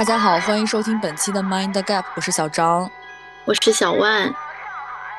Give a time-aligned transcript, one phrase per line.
[0.00, 2.90] 大家好，欢迎收听本期的 Mind Gap，我是小张，
[3.44, 4.34] 我是小万。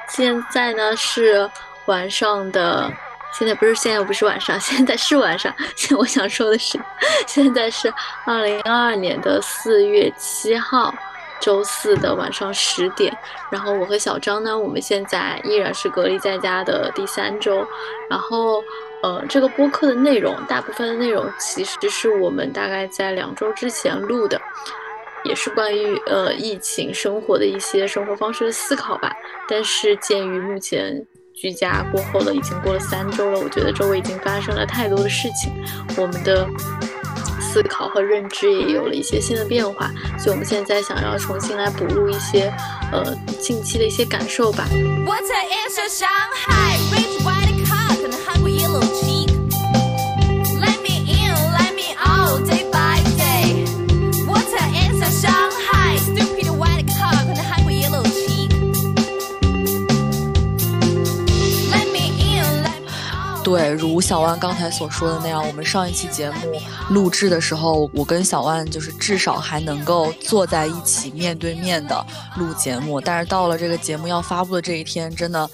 [0.10, 1.48] 现在呢是
[1.86, 2.92] 晚上的，
[3.32, 5.54] 现在不是现在不是晚上， 现在是晚上。
[5.76, 6.82] 现在我想说的是，
[7.28, 7.94] 现在是
[8.26, 10.92] 二零二二年的四月七号。
[11.40, 13.16] 周四的晚上十点，
[13.52, 17.68] 然后我和小张呢，我们现在依然是隔离在家的第三周，
[18.08, 18.64] 然后
[19.04, 24.40] 呃，这个播客的内容，大部分的内容其实是我们大概在两周之前录的，
[25.24, 29.12] 也是关于呃疫情生活的一些生活方式的思考吧。
[29.48, 35.52] 但是鉴于目前居家过后了，已经过了三周了，我觉得周围已经发生了太多的事情，
[35.98, 36.48] 我们的。
[37.44, 42.50] 思考和认知也有了一些新的变化，所以我们现在想要重新来补录一些，
[42.94, 43.04] 呃，
[43.42, 44.64] 近期的一些感受吧。
[45.06, 46.81] what is a Shanghai？
[63.52, 72.06] 对，如小万刚才所说的那样，我们上一期节目录制的时候，我跟小万就是至少还能够坐在一起面对面的
[72.38, 73.02] 录节目。
[73.02, 75.50] 但是到了这个节目要发布的这一天，真的，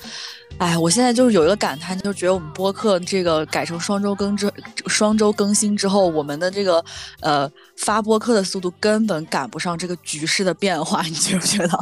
[0.60, 4.54] 哎，我现在就是有一个感叹，就是觉得我们播客这个改成双周更之
[4.86, 6.86] 双周更新之后，我们的这个
[7.22, 11.80] 呃发播客的速度根本赶不上这个局势的变化，你觉不觉得？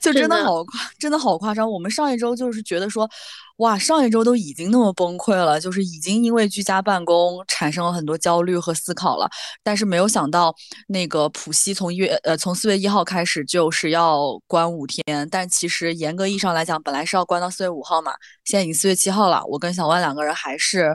[0.00, 1.70] 就真的好夸，真的好夸张。
[1.70, 3.08] 我们上一周就是觉得说，
[3.56, 9.28] 哇，上一周都已经那么崩溃了，就是已经因为居家办公产生了很多焦虑和思考了。
[9.62, 10.54] 但是没有想到，
[10.88, 18.12] 那个浦西从一月呃从四月一号开始就是要关五天，但其实严格意义上来讲，本来是要关到四月五号嘛。
[18.44, 20.94] 现在已经四月七号了，我跟小万两个人还是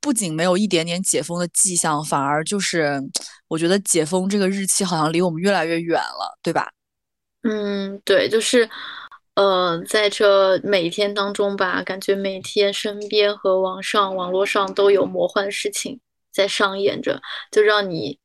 [0.00, 3.02] 不仅没有一点点解封的迹象，反而就是
[3.48, 6.68] 我觉得解封这个日期好像离我们越来越远了，对吧？
[7.42, 8.68] 嗯，对，就是，
[9.34, 15.98] 呃，在这每天当中吧，感觉每天身边和网上、网络上都有魔幻的事情
[16.32, 17.20] 在上演着，
[17.50, 18.18] 就让你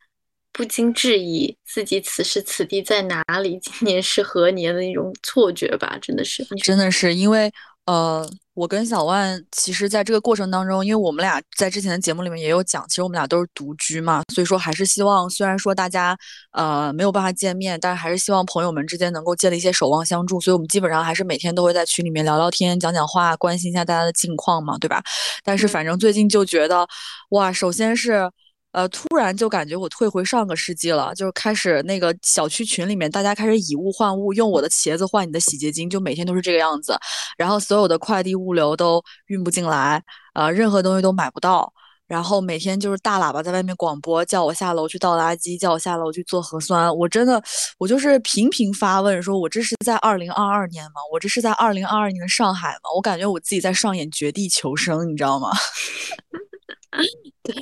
[0.51, 7.51] 不禁质疑自己此时此地在哪里，今年是何年的那种错觉吧，真的是，真的是因为。
[7.85, 16.18] 呃，我跟小万其实在这个过程当中，因为我们俩在之前的节目里面也有讲，其实我们俩都是独居嘛，所以说还是希望，虽然说大家
[16.53, 25.03] 呃没有办法见面，但是还是希望朋友们之间能够建立一些守望相助，所以我们基本上还是每天都会在群里面聊聊天、讲讲话，关心一下大家的近况嘛，对吧？
[25.44, 26.88] 但是反正最近就觉得，
[27.29, 28.28] 哇，首先是。
[28.73, 36.95] 呃，突然就感觉我退回上个世纪了，就是开始那个小区群里面，大家开始以物换物，用我的茄子换你的洗洁精，就每天都是这个样子。
[37.38, 41.72] 然后所有的快递物流都运不进来，呃，任何东西都买不到。
[42.07, 46.89] 然后每天就是大喇叭在外面广播，叫我下楼去倒垃圾，叫我下楼去做核酸。
[46.95, 47.41] 我真的，
[47.77, 51.01] 我就是频频发问，说我这是在二零二二年吗？
[51.11, 52.89] 我这是在二零二二年的上海吗？
[52.95, 55.50] 我感觉我自己在上演绝地求生，你知道吗？
[57.43, 57.53] 对，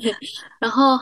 [0.60, 0.98] 然后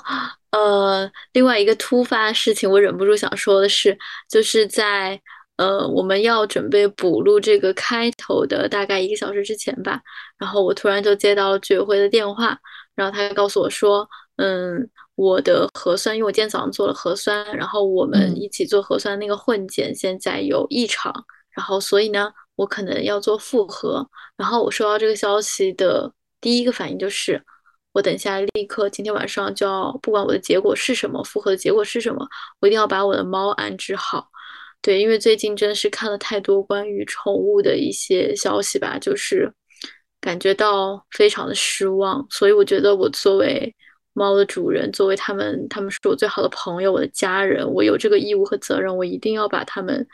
[0.51, 3.97] 呃，另外一个突发事情，我忍不住想说的是，
[4.29, 5.19] 就是在
[5.57, 10.01] 呃我们要准备补录这个开头的大概一个小时之前吧，
[10.37, 12.57] 然后我突然就接到了居委会的电话，
[12.95, 14.07] 然后他告诉我说，
[14.37, 21.13] 嗯，我的核酸，因为我今天早上做了核酸，然后我们一起做核酸那个混检现在有异常，
[21.51, 24.07] 然后所以呢，我可能要做复核，
[24.37, 27.43] 然后我收到这个消息的第一个反应就是。
[27.93, 32.27] 我等一下立刻今天晚上就要，不管我的结果是什么，复合的结果是什么，
[32.59, 34.27] 我一定要把我的猫安置好。
[34.81, 39.53] 对，因为最近真的是看了太多关于宠物的一些消息吧，就是
[40.19, 42.25] 感觉到非常的失望。
[42.31, 43.73] 所以我觉得我作为
[44.13, 50.05] 猫的主人，作为他们，他们是我最好的朋友，我的家人，我有这个义务和责任，我一定要把他们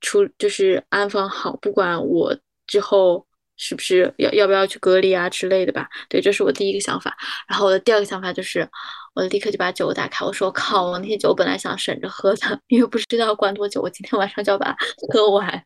[0.00, 2.36] 出，就是安放好，不管我
[2.66, 3.24] 之后。
[3.62, 5.86] 是不是要要不要去隔离啊之类的吧？
[6.08, 7.14] 对，这是我第一个想法。
[7.46, 8.66] 然后我的第二个想法就是，
[9.14, 10.24] 我立刻就把酒打开。
[10.24, 14.76] 我说靠，我那些酒本来想省着喝的，因为不知道要关多久，我今天晚上就要把它
[15.12, 15.62] 喝完。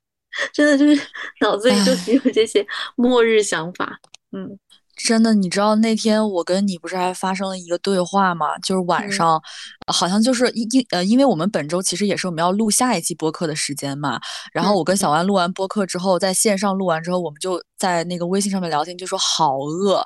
[0.52, 1.06] 真的就是
[1.40, 3.98] 脑子里就只有这些末日想法。
[4.32, 4.58] 嗯。
[4.96, 8.56] 真的，你知道那天我跟你不是还发生了一个对话吗？
[8.58, 9.42] 就是晚上，
[9.92, 14.18] 好像就是因因呃，因为我们本周其实也是我们要录下一期播客的时间嘛。
[14.52, 20.04] 然后我跟小万录完播客之后，在线上录完之后，我们就在那个微信上面聊天，就说好饿。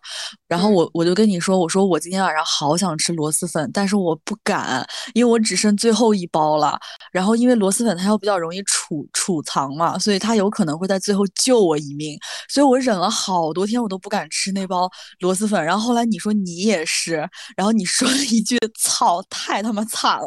[0.49, 6.79] 然后我我就跟你说，我说我今天晚上好想吃螺蛳粉，但是我不敢，因为我只剩最后一包了。
[7.13, 12.19] 然后因为螺蛳粉它又比较容易储储藏嘛，所以它有可能会在最后救我一命。
[12.49, 14.91] 所以我忍了好多天，我都不敢吃那包。
[15.21, 17.17] 螺蛳粉，然后后来你说你也是，
[17.57, 20.27] 然后你说了一句 “操，太他妈惨了”，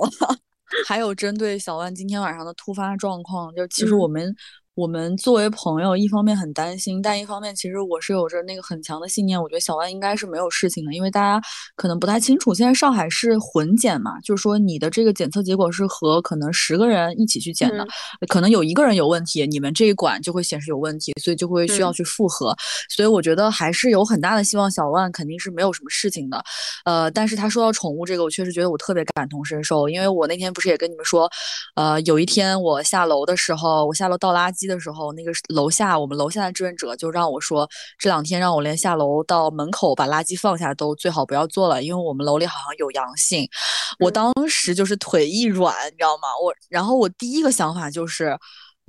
[0.87, 4.35] 还有针对小万今天晚上的突发状况，就其实嗯我们。
[4.75, 11.45] 我们作为朋友，一方面很担心，但一方面其实我是有着那个很强的信念，我觉得小万应该是没有事情的，因为大家
[11.75, 17.87] 可能不太清楚，现在上海是混检嘛，就是说你的这个检测结果是和可能十个人一起去检的，嗯。
[18.29, 21.93] 可能有一个人有问题，你们这一管就会显示有问题，所以就会需要嗯。
[21.93, 22.55] 去复核，
[22.89, 26.41] 所以我觉得还是有很大的希望，小万肯定是没有什么事情的，
[26.85, 31.29] 呃，但是他说到宠物这个，我确实觉得我特别感同身受，因为我那天不是也跟你们说，
[31.75, 43.47] 呃，有一天我下楼的时候，我下楼倒垃圾的时候，那个楼下我们楼下的志愿者就让我说，这两天让我连下楼到门口把垃圾放下都最好不要做了，因为我们楼里好像有阳性。
[43.99, 46.27] 我嗯当时就是腿一软，你知道吗？
[46.43, 48.37] 我然后我第一个想法就是。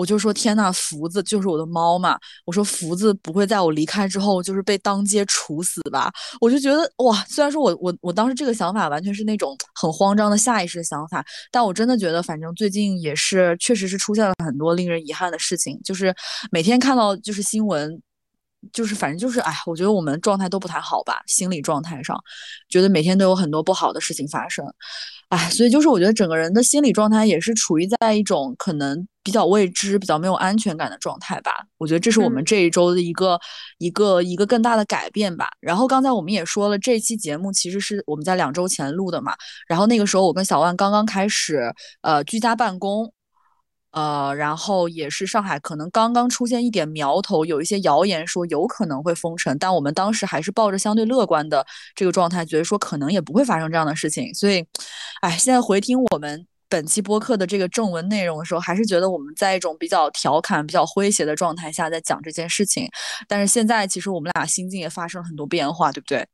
[0.02, 2.18] 我就说天呐，福子就是我的猫嘛。
[2.44, 6.10] 我说福子不会在我离开之后就是被当街处死吧？
[6.40, 16.12] 我就觉得哇，虽然说我我我当时这个想法完全是那种很慌张的下意识的想法，但我真的觉得，反正最近也是确实是出现了很多令人遗憾的事情，就是
[16.50, 18.02] 每天看到就是新闻。
[18.72, 22.16] 就是反正就是哎，我觉得我们状态都不太好吧，心理状态上，
[22.68, 24.64] 觉得每天都有很多不好的事情发生，
[25.32, 31.50] 哎，所以就是我觉得整个人的心理状态也是处于在一种可能比较未知、比较没有安全感的状态吧。
[31.78, 33.40] 我觉得这是我们嗯这一周的一个、
[33.78, 35.48] 一个一个更大的改变吧。
[35.58, 39.34] 然后刚才我们也说了，这期节目其实是我们在两周前录的嘛。
[39.66, 43.10] 然后那个时候我跟小万刚刚开始呃居家办公。
[43.92, 54.32] 呃，然后也是上海可能刚刚出现一点苗头，有一些谣言说有可能会封城，但我们当时还是抱着相对乐观的这个状态，觉得说可能也不会发生这样的事情。
[54.34, 54.64] 所以，
[55.20, 62.88] 哎，现在回听我们本期播客的这个正文内容的时候，还是觉得我们在一种比较调侃、比较诙谐的状态下在讲这件事情。
[63.28, 66.26] 但是现在其实我们俩心境也发生了很多变化，对不对？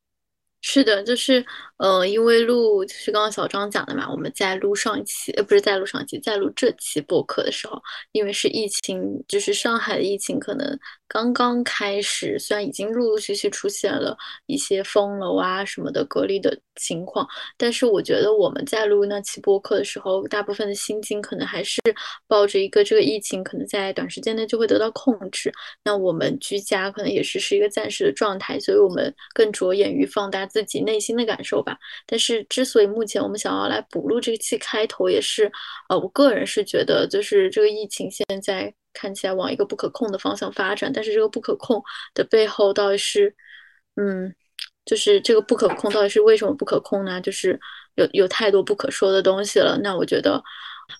[0.60, 1.44] 是的，就是
[1.78, 7.80] 呃，因为录就是刚刚小张讲的嘛，我们在录上一期，呃，不是在录上一期，在录这期播客的时候，
[8.12, 10.78] 因为是疫情，就是上海的疫情可能
[11.08, 14.16] 刚刚开始，虽然已经陆陆续续出现了
[14.46, 17.26] 一些封楼啊什么的隔离的情况，
[17.56, 21.80] 但是我觉得我们在录那期播客的时候，大部分的心境可能还是
[22.26, 25.50] 抱着一个这个疫情可能在短时间内就会得到控制，
[25.82, 31.78] 那我们居家可能也是是一个暂时的状态，所以我们更着眼于放大自己内心的感受吧。
[32.06, 35.50] 但是之所以目前我们想要来补录这期开头，也是
[35.88, 41.82] 呃，我个人是觉得就是这个疫情现在看起来往一个不可控的方向发展，但是这个不可控
[42.14, 43.34] 的背后到底是
[43.94, 44.34] 嗯。
[44.84, 47.20] 就是这个不可控到底是为什么不可控呢？
[47.20, 47.60] 就是
[47.96, 49.78] 有有太多不可说的东西了。
[49.82, 50.42] 那我觉得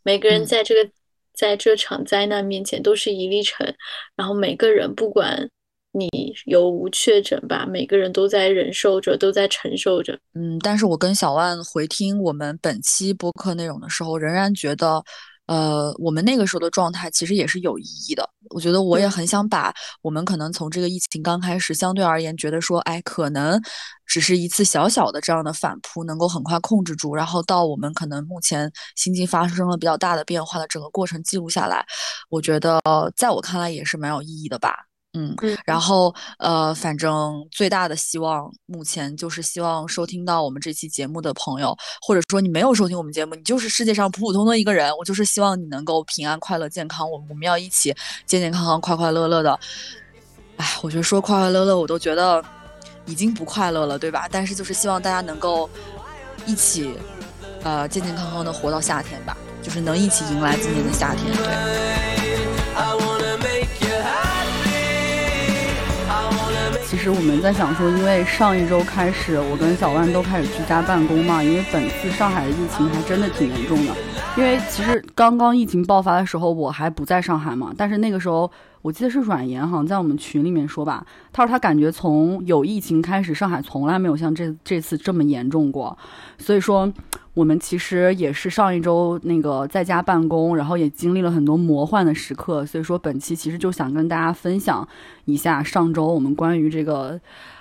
[0.03, 0.91] 每个人嗯在这个、
[1.33, 3.75] 在这场灾难面前都是一粒尘，
[4.15, 5.49] 然后每个人不管
[5.93, 6.07] 你
[6.45, 10.19] 有无确诊吧，每个人都在忍受着，都在承受着。
[10.35, 15.03] 嗯，但是我跟小万回听我们本期播客内容的时候，仍然觉得，
[15.49, 18.29] 呃，我们那个时候的状态其实也是有意义的。
[18.51, 23.61] 我觉得我也嗯很想把我们可能从这个疫情刚开始，相对而言觉得说，哎，可能
[24.07, 31.85] 只是一次小小的这样的反扑，能够很快控制住，然后到我们可能目前心境发生了比较大的变化的整个过程记录下来，
[32.31, 32.81] 我觉得
[33.17, 34.88] 在我看来也是蛮有意义的吧。
[35.15, 47.95] 嗯，嗯然后呃，反正最大的希望目前就是希望收听到我们这期节目的朋友，或者说你没有收听我们节目，你就是世界上普普通通的一个人，我就是希望你能够平安、快乐、健康，我们我们要一起
[48.27, 49.59] 健健康康、快快乐乐的。
[50.59, 52.45] 哎，我觉得说快快乐乐，我都觉得
[53.07, 54.29] 已经不快乐了，对吧？
[54.31, 55.71] 但是就是希望大家能够
[56.47, 56.95] 一起
[57.63, 62.28] 呃健健康康的活到夏天吧，就是能一起迎来今年的夏天，对。
[66.99, 73.93] 实我们在想说，因为上一周开始，我跟小万都开始居家办公嘛，因为本次上海的疫情还真的挺严重的。
[74.37, 78.51] 因为其实刚刚疫情爆发的时候，我还不在上海嘛，但是那个时候
[78.83, 85.97] 我记得是阮岩好像在我们群里面说吧，他说他感觉从有疫情开始，上海从来没有像这这次这么严重过，
[86.39, 86.93] 所以说。
[87.35, 94.89] 我们其实也是上一周那个在家办公，然后也经历了很多魔幻的时刻，所以说本期其实就想跟大家分享
[95.25, 97.21] 一下上周我们关于这个，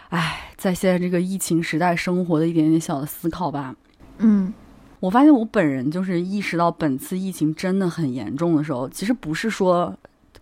[0.10, 3.76] 唉，在现在这个疫情时代生活的一点点小的思考吧。
[4.18, 4.52] 嗯，
[5.00, 9.96] 我发现我本人就是意识到本次疫情真的很严重的时候，其实不是说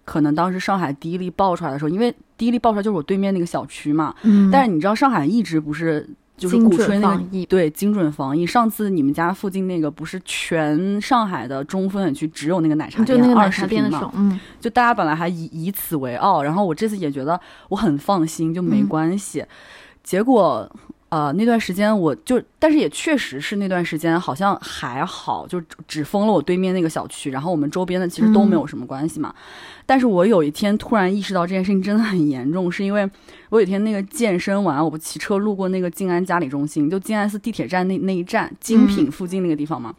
[0.06, 6.08] 可能当时上海第一例爆出来的时候，因为第一例爆出来就是我对面那个小区嘛，嗯，但是你知道上海一直不是。
[6.38, 8.46] 就是鼓吹那个疫对精准防疫。
[8.46, 19.46] 上次你们家附近那个不是全上海的中风险区只有那个奶茶店，就那个奶二十平嘛嗯，就大家本来还以以此为傲，然后我这次也觉得我很放心，就没嗯关系。
[20.04, 20.70] 结果，
[21.16, 29.34] 呃，那段时间我就，但是也确实是那段时间好像还好，就只封了我对面那个小区，然后我们周边的其实都没有什么关系嘛。
[29.86, 33.10] 但是我有一天突然意识到这件事情真的很严重，是因为
[33.48, 39.96] 我有一天那个健身完，我不骑车路过那个静安嘉里中心，就静安寺地铁站那那一站精品附近那个地方嘛。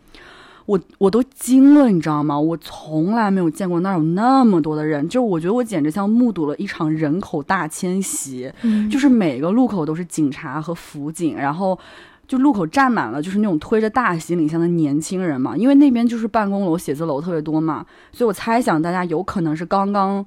[0.66, 2.38] 我我都惊了，你知道吗？
[2.38, 8.52] 我从来没有见过那儿有那么多的人，就我觉得我简直像目睹了一场人口大迁徙，
[8.90, 11.78] 就是每个路口都是警察和辅警，然后
[12.26, 20.26] 就路口站满了就是那种推着大行李箱的年轻人嘛，因为那边就是办公楼、写字楼特别多嘛，所以我猜想大家有可能是刚刚。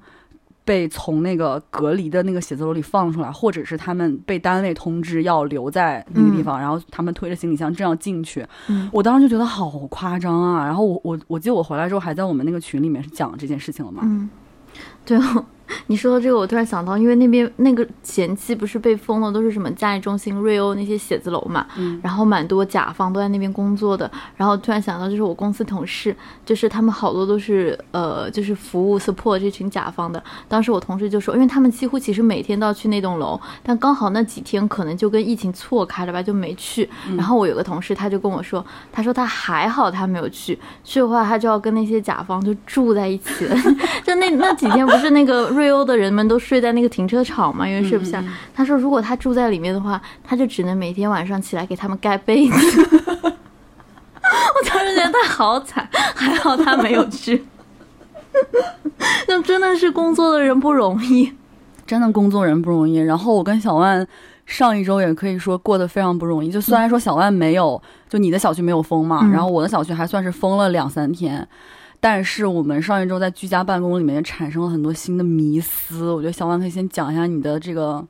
[0.70, 8.46] 被从那个隔离的那个写字楼里放出来，或者是他们被单位通知要留在那个地方，然后他们推着行李箱正要进去。
[8.92, 10.64] 我当时就觉得好夸张啊！
[10.64, 14.02] 然后我我我记得我回来之后还在我们那个群里面是讲这件事情了嘛？
[14.04, 14.30] 嗯，
[15.04, 15.18] 对。
[15.86, 30.22] 你说到这个，我突然想到，因为那边那个前期不是被封了，都是什么嘉里中心、瑞欧那些写字楼嘛，嗯，然后蛮多甲方都在那边工作的，然后突然想到，就是我公司同事，就是他们好多都是呃，就是服务 support 这群甲方的。
[30.48, 36.88] 当时我同事就说，因为他们几乎其实每天都要去那栋楼，但刚好那几天可能就跟疫情错开了吧，就没去。
[37.16, 43.56] 然后我有个同事，他就跟我说，他说他还好他没有去，去的话他就要跟那些甲方就住在一起了，
[44.04, 45.59] 就那那几天不是那个。
[45.60, 48.24] 瑞欧的人们都睡在那个停车场嘛，因为睡不下。
[48.54, 52.56] 他说，如果他住在里面的话，他就只能每天晚上起来给他们盖被子。
[54.22, 57.44] 我当时觉得他好惨，还好他没有去。
[59.28, 61.30] 那真的是工作的人不容易，
[61.86, 62.96] 真的工作人不容易。
[62.96, 64.06] 然后我跟小万
[64.46, 66.50] 上一周也可以说过得非常不容易。
[66.50, 71.46] 就虽然说小万没有，就你的小区没有封嘛，然后我的小区还算是封了两三天。
[72.00, 78.02] 但是我们上一周在居家办公里面产生了很多新的迷思，我觉得小万可以先讲一下你的这个，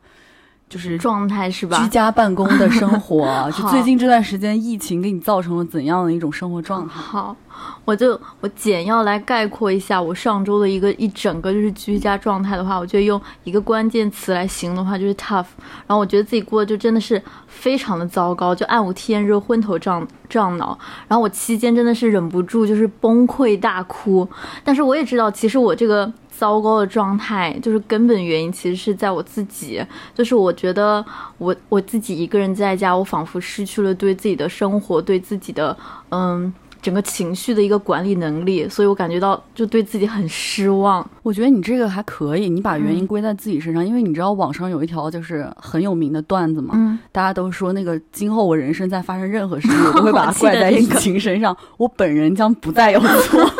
[0.69, 1.83] 就是状态是吧？
[1.83, 6.95] 居家办公的生活， 就最近这段时间疫情给你造成了怎样的一种生活状态？
[6.95, 7.37] 好。
[7.85, 15.45] 我就我简要来概括一下我上周的一个一整个就是居家状态的话，我觉得用一个关键词来形容的话就是 tough。
[15.87, 17.23] 然后我觉得自己过得就真的是
[17.61, 20.77] 非常的糟糕，就暗无天日、昏头胀胀脑。
[21.07, 24.27] 然后我期间真的是忍不住就是崩溃大哭。
[24.65, 29.85] 但是我也知道，其实我这个糟糕的状态就是根本原因，其实是在我自己。
[30.15, 31.05] 就是我觉得
[31.37, 35.77] 我我自己一个人在家，我仿佛失去了对自己的生活、对自己的
[36.09, 36.53] 嗯。
[36.83, 41.07] 整个情绪的一个管理能力，所以我感觉到就对自己很失望。
[41.23, 53.41] 我觉得你这个还可以，你把原因归在自己身上，因为你知道网上有一条就是很有名的段子嘛，大家都说那个今后我人生再发生任何事情，我都会把它怪在 疫情身上，我本人将不再有错。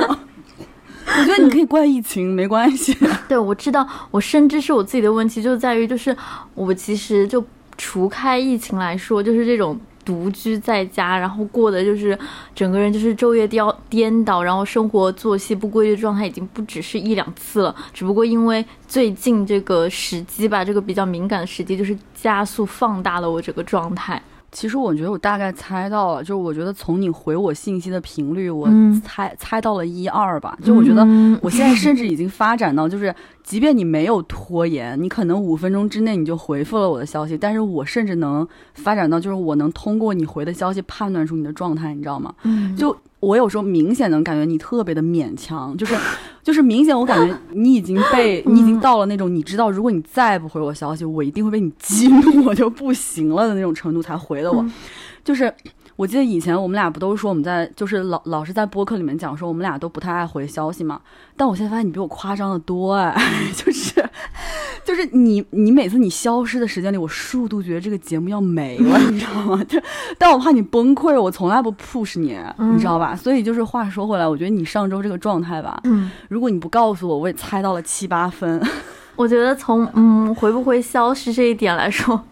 [1.19, 2.97] 我觉得你可以怪疫情，没关系。
[3.29, 6.17] 对，我知道，我深知是我自己的问题，就在于就是
[6.55, 7.45] 我其实就
[7.77, 9.79] 除开疫情来说，就是这种。
[10.05, 12.19] 独居在家，然后过的就是
[12.55, 24.21] 整个人就是昼夜颠颠倒，然后生活作息不规律状态已经不只是一两次了，只不过因为最近这个时机吧，这个比较敏感的时机，就是加速放大了我这个状态。
[24.53, 28.69] 其实我觉得我大概猜到了，就是我觉得从你回我信息的频率，我
[29.05, 30.59] 猜猜到了一二吧。
[30.65, 31.03] 就我觉得
[31.41, 42.35] 我现在甚至已经发展到，就是即便你没有拖延，你可能五分钟之内你就回复了我的消息，但是我甚至能发展到，就是我能通过你回的消息判断出你的状态，你知道吗？
[42.77, 42.97] 就。
[43.21, 45.95] 我有时候明显能感觉你特别的勉强，就是，
[46.43, 54.65] 就是明显我感觉你已经被 你已经到了那种你知道，如果你再不回我消息，我一定会被你激怒，我就不行了的那种程度才回的我，
[55.25, 55.53] 就是。
[56.01, 60.99] 我记得以前我们俩不都是说我们在就是老老是在播客里面讲说我们俩都不太爱回消息嘛？
[61.37, 63.15] 但我现在发现你比我夸张的多哎，
[63.55, 64.03] 就是
[64.83, 69.63] 就是你你每次你消失的时间里，我数度觉得这个节目要没了， 你知道吗？
[69.69, 69.79] 就
[70.17, 73.15] 但我怕你崩溃，我从来不 push 你，你知道吧？
[73.15, 78.59] 所以就是话说回来，我觉得你上周这个状态吧，嗯，如果你不告诉我，我也猜到了七八分。
[79.17, 82.25] 我觉得从嗯回不回消失这一点来说。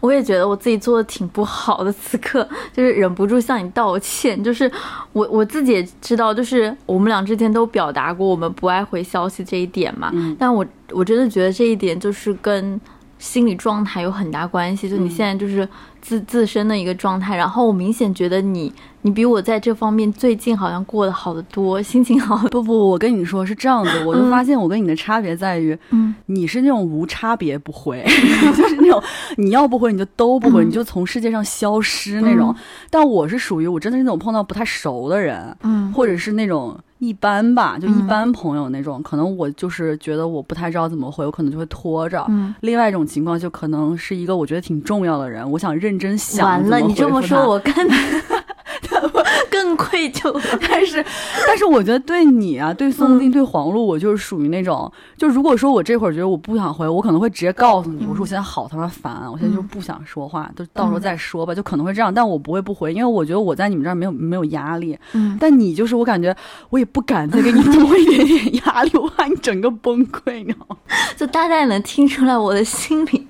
[0.00, 4.42] 我也觉得我自己做的挺不好的，此刻就是忍不住向你道歉。
[4.42, 4.70] 就是
[5.12, 10.12] 我我自己也知道，就是我们俩之前都表达过我们不爱回消息这一点嘛。
[10.38, 12.80] 但我我真的觉得这一点就是跟
[13.18, 14.88] 心理状态有很大关系。
[14.88, 15.68] 就你现在就是
[16.00, 18.72] 自自身的一个状态，然后我明显觉得你。
[19.02, 22.36] 你比我在这方面最近好像过得好得多， 心情好。
[22.48, 28.04] 不不，我跟你说是这样子，我就发现我跟你的差别在于，嗯，你是那种无差别不回，
[28.56, 29.00] 就是那种
[29.36, 32.52] 你要不回你就都不回，你就从世界上消失那种。
[32.90, 42.24] 但我是属于我真的是那种碰到不太熟的人，嗯，或者是那种一般吧，就一般朋友那种，可能我就是觉得我不太知道怎么回，我可能就会拖着。
[42.28, 46.46] 嗯，另外一种情况就可能是一个我觉得挺重要的人，我想认真想。
[46.46, 47.72] 完了，你这么说，我更
[49.50, 50.32] 更愧疚。
[50.70, 51.04] 但是，
[51.46, 64.98] 但是我觉得对你啊，对宋静，对黄璐，我就是属于那种，就如果说我这会儿觉得我不想回，我可能会直接告诉你，我说我现在好他妈烦，我现在就不想说话，就到时候再说吧，就可能会这样，但我不会不回，因为我觉得我在你们这儿没有没有压力。
[65.12, 66.34] 嗯，但你就是我感觉
[66.70, 70.76] 我也不敢再给你多一点点压力，我怕你整个崩溃，你知道吗？
[71.16, 73.26] 就大概能听出来我的心里。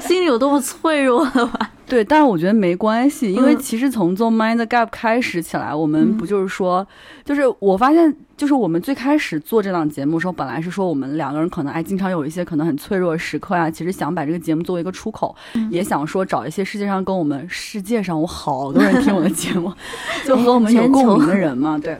[0.00, 1.70] 心里有多么脆弱了吧？
[1.92, 6.86] 对，但是我觉得没关系，因为其实从做 Mind Gap 开始起来，我们不就是说，
[7.22, 15.36] 就是我发现，就是我们最开始做这档节目的时候，本来是说我们两个人可能哎，经常有一些可能很脆弱的时刻呀，其实想把这个节目作为一个出口，
[15.70, 19.70] 也想说找一些世界上跟我们世界上我好多人听我的节目，
[20.24, 21.98] 就和我们有共鸣的人嘛，对。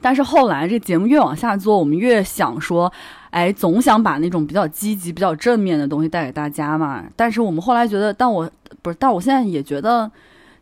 [0.00, 2.92] 但是后来这节目越往下做，我们越想说。
[3.30, 7.04] 哎，总想把那种比较积极、比较正面的东西带给大家嘛。
[7.14, 8.50] 但是我们后来觉得，但我
[8.80, 10.10] 不是，但我现在也觉得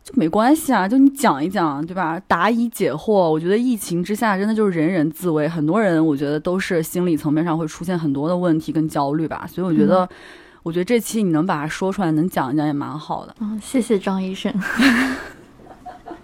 [0.03, 2.21] 就没关系啊，就你讲一讲，对吧？
[2.27, 3.13] 答疑解惑。
[3.13, 9.47] 我觉得疫情之下，真的就是人人自危，很多人我觉得都是心理层面上会出现很多的问题跟焦虑吧。
[9.49, 10.07] 所以我觉得，
[10.61, 13.33] 我觉得这期你能把它说出来，能讲一讲也蛮好的。
[13.39, 14.53] 嗯，谢谢张医生。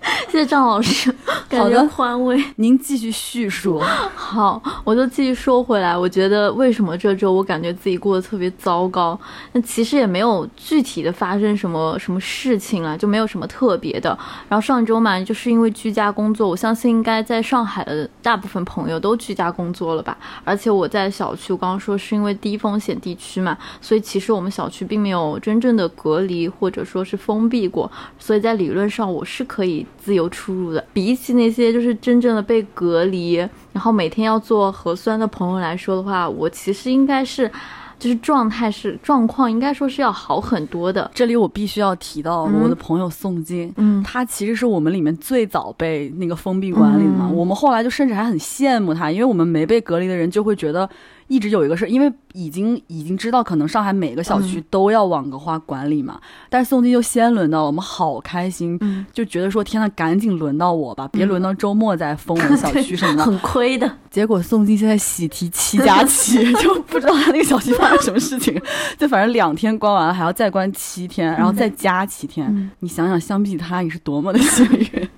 [0.29, 1.13] 谢谢张老师，
[1.48, 2.41] 感觉宽慰。
[2.57, 3.79] 您继续叙述。
[4.15, 5.98] 好，我就继续说回来。
[5.98, 9.17] 我觉得为什么这周我感觉自己过得特别糟糕？
[9.53, 14.17] 那其实也没有具体的发生什么什么事情了，就没有什么特别的。
[14.50, 20.17] 然后上周嘛，就是因为居家工作，我相信应该在上海的大部分朋友都居家工作了吧。
[20.43, 29.86] 而且我在小区，我刚刚说是因为低风险地区嘛，所以其实我们小区并没有真正的隔离或者说是封闭过，所以在理论上我是可以。
[30.03, 33.36] 自由出入的，比起那些就是真正的被隔离，
[33.72, 37.50] 然后每天要做核酸的朋友来说的话，我其实应该是，
[37.98, 41.09] 就是状态是状况，应该说是要好很多的。
[41.13, 50.89] 这里我必须要提到我的朋友宋静，嗯，他其实是我们里面最早被那个封闭管理的嘛，我们后来就甚至还很羡慕他，因为我们没被隔离的人就会觉得。
[51.27, 56.20] 一直有一个事，因为已经已经知道，可能上海每个小区都要网格化管理嘛。
[56.50, 58.79] 但是宋金就先轮到了，我们好开心，
[59.12, 63.92] 就觉得说天呐，赶紧轮到我吧，别轮到周末再封我们小区什么的， 很亏的。
[64.09, 68.59] 结果宋金现在喜提七加七， 就不知道他那个小区发生什么事情，
[68.98, 72.72] 就反正两天关完了，还要再关七天，然后再加七天。
[72.79, 75.09] 你想想，相比起他，你是多么的幸运。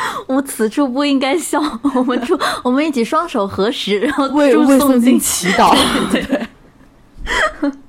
[0.26, 1.60] 我此处不应该笑，
[1.94, 5.74] 我们祝 我们一起双手合十，然后为为宋静祈祷。
[6.10, 6.22] 对，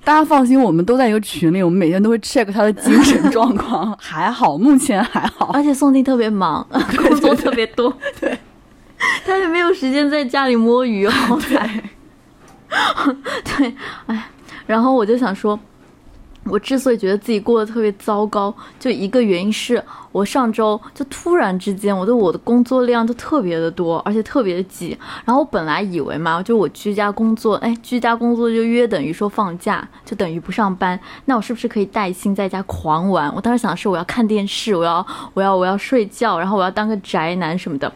[0.04, 5.52] 大家放心，我们都在一个群里，我们每天都会 check 他的精神状况，还好，目前还好。
[5.54, 6.66] 而且宋静特别忙，
[6.98, 8.38] 工作特别多，对，
[9.26, 11.70] 他也没有时间在家里摸鱼，好歹。
[13.58, 13.74] 对，
[14.08, 14.30] 哎，
[14.66, 15.60] 然后我就想说。
[16.46, 24.98] 我之所以觉得自己过得特别糟糕，就一个原因是我上周就突然之间，我的我的工作量就特别的多，而且特别的挤。
[25.24, 31.00] 然后我本来以为嘛，就我居家工作，哎，居家工作就约等于说放假，就等于不上班。
[31.26, 33.32] 那我是不是可以带薪在家狂玩？
[33.36, 37.92] 我当时想的是，我要看电视，我要我要我要睡觉，然后我要当个宅男什么的。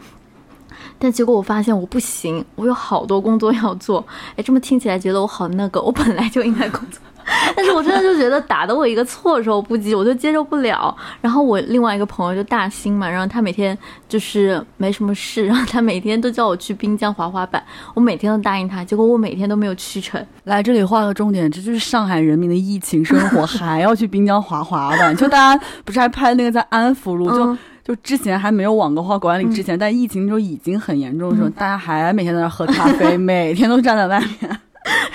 [1.00, 4.06] 但结果我发现我不行，我有好多工作要做。
[4.36, 7.00] 哎，这么听起来觉得我好那个，我本来就应该工作。
[7.56, 10.96] 但是我真的就觉得打的我一个措手不及，我就接受不了。
[11.20, 13.76] 然后我另外一个朋友就大兴嘛，然后他每天
[14.08, 17.62] 就是没什么事，然后他每天都叫我去滨江滑滑板，
[17.94, 20.24] 我每天都答应他，结果我每天都没有去成。
[20.44, 25.16] 来这里画个重点，这就是上海人民的疫情生活， 还要去滨江滑滑板。
[25.16, 34.60] 就大家不是还拍那个在安福路，就就之前还没有网格化管理之前，但疫情就已经很严重的时候，大家还每天在那喝咖啡， 每天都站在外面。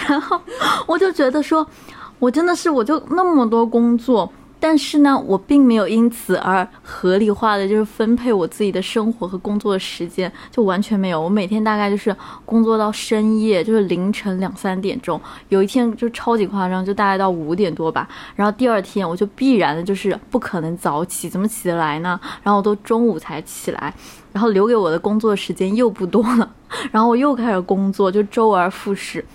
[0.10, 0.38] 然后
[0.86, 1.66] 我就觉得说。
[2.22, 11.20] 我真的是，我就那么多工作，但是呢，我并没有因此而合理化的就是分配我自己的生活和工作的时间，就完全没有。
[11.20, 18.08] 我每天大概就是工作到深夜，就是凌晨两三点钟，有一天就超级夸张，就大概到五点多吧。
[18.36, 22.20] 然后第二天我就必然的就是不可能早起，怎么起得来呢？
[22.44, 23.92] 然后我都中午才起来，
[24.32, 26.48] 然后留给我的工作时间又不多了，
[26.94, 29.26] 然后我又开始工作，就周而复始。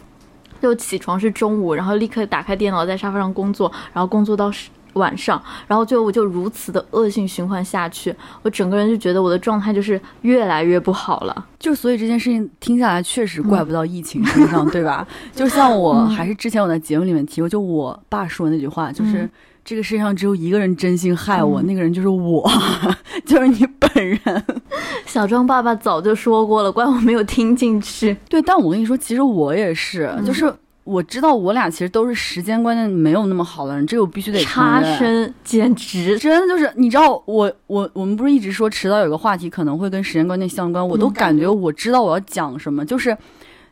[0.66, 4.50] 就起床是中午，然后立刻打开电脑在沙发上工作，然后工作到
[4.94, 11.46] 晚上，然后最后我就如此的恶性循环下去，我整个人就觉得我的状态就是越来越不好了。
[11.59, 15.07] 就所以这件事情听下来确实怪不到疫情身上，对吧？
[15.33, 19.29] 就像我还是之前我在节目里面提过，就我爸说的那句话，就是
[19.66, 22.48] 这个世界上只有一个人真心害我，嗯那个人就是我，
[23.26, 24.20] 就是你本人。
[25.07, 28.16] 小庄爸爸早就说过了，怪我没有听进去。
[28.29, 30.52] 对，但我跟你说，其实我也是，嗯就是
[30.85, 34.81] 我知道我俩其实都是时间观念没有那么好的人，这个我必须得承差。
[34.96, 43.16] 生简直真的就是，你知道我我我们不是一直说迟到有个话题可能会跟时间观念相关，我都嗯感觉我知道我要讲什么，就是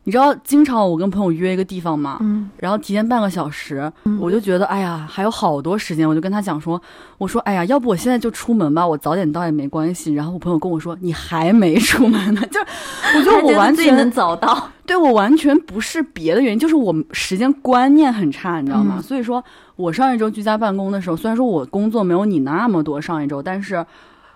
[0.05, 6.81] 你知道，经常我跟朋友约一个地方嘛，嗯然后提前半个小时，嗯我就觉得哎呀还有好多时间，我就跟他讲说，
[7.19, 10.13] 我说哎呀，要不我现在就出门吧，我早点到也没关系。
[10.15, 12.67] 然后我朋友跟我说你还没出门呢， 就是
[13.17, 14.71] 我觉得我完全能早到。
[14.87, 18.97] 对我完全不是别的原因，就是我时间观念很差，你知道吗？
[18.99, 19.43] 嗯所以说
[19.77, 23.85] 我上一周居家办公的时候，虽然说我工作没有你那么多上一周，但是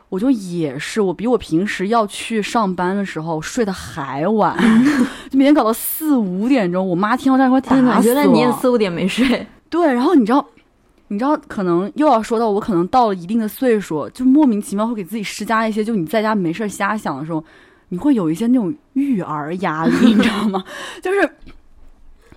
[0.09, 4.57] 我就也是我比我平时要去上班的时候睡得还晚，
[5.31, 9.47] 就每天搞到四五点钟，我妈听到这样会打天哪，死原来你也四五点没睡。
[9.69, 10.45] 对，然后你知道。
[11.11, 17.43] 你知道，可能又要说到我可能到了一定的岁数，就莫名其妙会给自己施加一些，就你在家没事儿瞎想的时候，
[17.89, 20.63] 你会有一些那种育儿压力，你知道吗？
[21.03, 21.27] 就是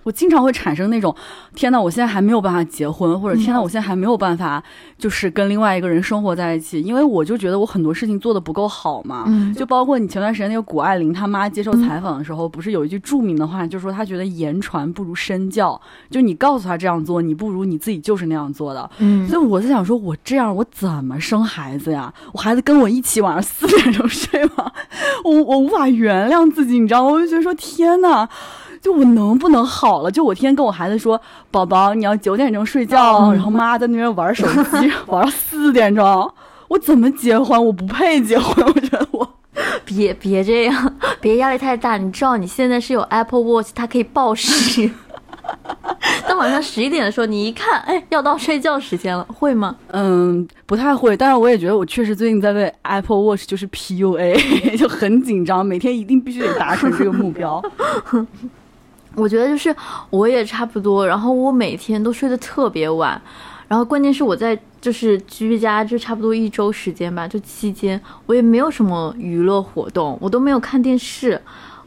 [0.04, 1.14] 我经常会产生那种，
[1.54, 4.62] 天呐，我现在还没有办法结婚，或者天呐，我现在还没有办法，
[4.98, 9.24] 就是跟另外一个人生活在一起，因为我就觉得我很多事情做的不够好嘛。
[9.26, 18.90] 嗯就包括你前段时间那个谷爱凌她妈接受采访的时候，不是有一句著名的话，就是说她觉得言传不如身教，就你告诉她这样做，你不如你自己就是那样做的。
[18.98, 22.12] 嗯所以我在想说，我这样我怎么生孩子呀？
[22.32, 24.72] 我孩子跟我一起晚上四点钟睡吗？
[25.24, 27.10] 我我无法原谅自己，你知道吗？
[27.12, 28.28] 我就觉得说，天呐，
[28.82, 30.10] 就我能不能好了？
[30.10, 31.18] 就我天天跟我孩子说，
[31.50, 34.44] 宝宝你要九点钟睡觉然后妈在那边玩手
[34.80, 36.30] 机， 玩到四点钟。
[36.68, 37.64] 我怎么结婚？
[37.64, 38.66] 我不配结婚。
[38.66, 39.26] 我觉得我
[39.84, 41.96] 别别这样， 别压力太大。
[41.96, 44.90] 你知道你现在是有 Apple Watch，它可以报时。
[46.26, 49.76] 当晚上十一点的时候，你一看，哎，要到睡觉时间了，会吗？
[49.88, 57.62] 嗯不太会，但是我也觉得我确实最近在为 Apple Watch 就是 PUA，就很紧张，每天一定必须得达成这个目标。
[59.14, 59.74] 我觉得就是
[60.10, 63.20] 我也差不多，然后我每天都睡得特别晚，
[63.68, 71.40] 然后关键是我在就是居家就差不多一周时间吧，就期间我也没有什么娱乐活动，我都没有看电视。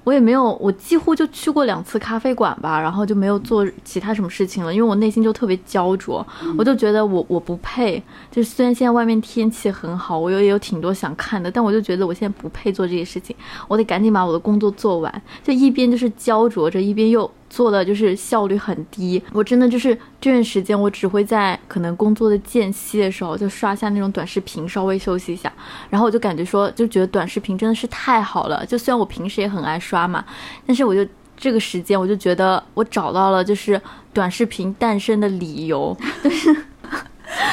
[0.05, 6.25] 我也没有，我几乎就去过两次咖啡馆吧，然后就没有做其他什么事情了，因为我内心就特别焦灼，
[6.57, 8.01] 我就觉得我我不配。
[8.31, 13.35] 就是虽然现在外面天气很好，我有也有挺多想看的，但我就觉得我现在不配做这些事情，
[13.67, 15.21] 我得赶紧把我的工作做完。
[15.43, 19.23] 就一边就是焦灼着，一边又做的就是效率很低。
[19.31, 25.49] 我真的就是这段时间，我只会在可能工作的间隙的时候，就刷下那种短视频，稍微休息一下。
[25.89, 28.65] 然后我就感觉说，就觉得短视频真的是太好了。
[28.65, 30.25] 就虽然我平时也很爱刷嘛，
[30.67, 36.53] 但是我就这个时间，我就觉得我找到了就是短视频诞生的理由， 就是。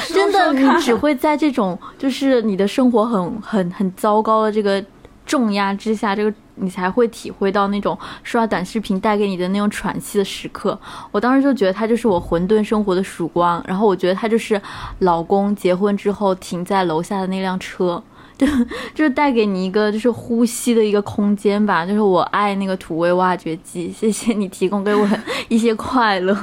[0.08, 4.84] 真的，你只会在这种就是你的生活很很很糟糕的这个
[5.24, 10.78] 重压之下，这个你才会体会到那种刷短视频带给你的那种喘息的时刻。
[11.10, 14.60] 我当时就觉得他就是我混沌生活的曙光，然后我觉得他就是
[15.00, 18.02] 老公结婚之后停在楼下的那辆车。
[18.46, 25.08] 就就是带给你一个就是呼吸的一个空间吧，就是我爱那个土味挖掘机，谢谢你提供给我
[25.48, 26.36] 一些快乐。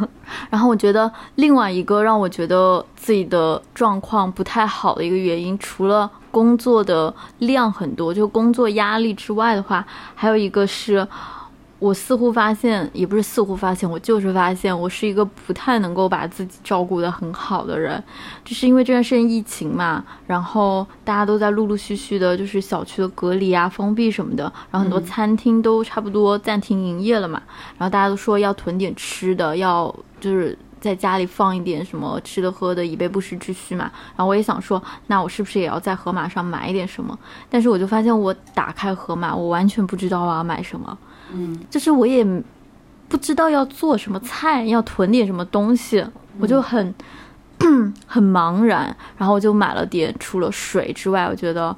[0.49, 9.85] 然后我觉得另外一个让我觉得自己的状况不太好的一个原因，除了工作的量很多，就工作压力之外的话，
[10.15, 11.07] 还有一个是。
[11.79, 18.03] 我似乎发现，也不是似乎发现，我就是发现，我是一个不太能够把自己照顾得很好的人，
[18.43, 27.41] 就是因为这段时间疫情嘛，然后大家都在陆陆续续的，就是小区的隔离啊、封闭什么的，然后很多餐厅都差不多暂停营业了嘛，
[27.77, 33.89] 然后大家都说要囤点吃的，要就是在家里放一点什么吃的喝的，以备不时之需嘛。
[34.17, 37.17] 然后我也想说，那我是不是也要在盒马上买一点什么？
[37.49, 40.97] 但是我就发现，我打开盒马，我完全不知道我要买什么。
[41.33, 42.25] 嗯，就是我也
[43.07, 46.05] 不知道要做什么菜，要囤点什么东西，
[46.39, 46.93] 我就很
[48.05, 48.95] 很茫然。
[49.17, 51.75] 然后我就买了点，除了水之外，我觉得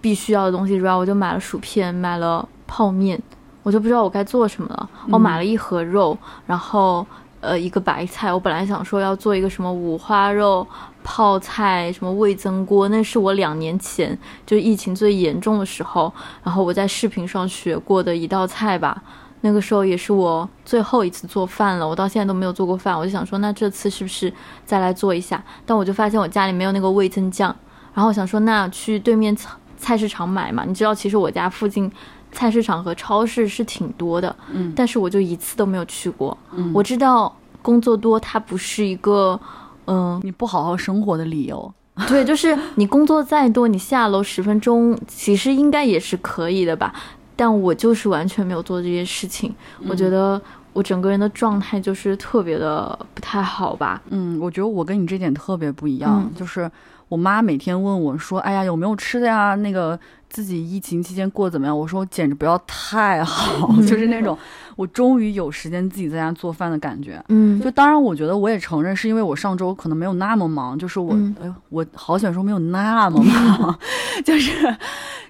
[0.00, 3.20] 必须要的东西之外，我就买了薯片，买了泡面，
[3.62, 4.90] 我就不知道我该做什么了。
[5.10, 7.06] 我买了一盒肉，然后
[7.40, 8.32] 呃一个白菜。
[8.32, 10.66] 我本来想说要做一个什么五花肉
[11.02, 19.02] 泡菜，什么味增锅，那是我两年前就疫情最严重的时候，然后我在视频上学过的一道菜吧。
[19.42, 24.30] 那个时候也是我最后一次做饭了，我到现在都没有做过饭，我就想说，那这次是不是
[24.66, 25.42] 再来做一下？
[25.64, 27.48] 但我就发现我家里没有那个味增酱，
[27.94, 30.64] 然后我想说，那去对面菜菜市场买嘛。
[30.66, 31.90] 你知道，其实我家附近
[32.30, 36.36] 菜市场和超市是挺多的，嗯但是我就一次都没有去过。
[36.54, 39.40] 嗯我知道工作多，它不是一个
[39.86, 41.72] 嗯，你不好好生活的理由。
[42.08, 46.94] 对，就是你工作再多，你下楼十分钟其实应该也是可以的吧？
[47.36, 49.54] 但我就是完全没有做这些事情，
[49.88, 50.40] 我觉得
[50.72, 54.00] 我整个人的状态就是特别的不太好吧。
[54.10, 56.70] 嗯，我觉得我跟你这点特别不一样，嗯就是
[57.08, 59.54] 我妈每天问我说：“哎呀，有没有吃的呀？
[59.56, 64.38] 那个自己疫情期间过得怎么样？”我说：“我简直不要太好， 就是那种
[64.80, 73.78] 我终于有时间自己在家做饭的感觉。”嗯，就当然，我觉得我也承认，是因为我上周可能没有那么忙，就是我，嗯哎呦，我好想说没有那么忙，
[74.24, 74.76] 就是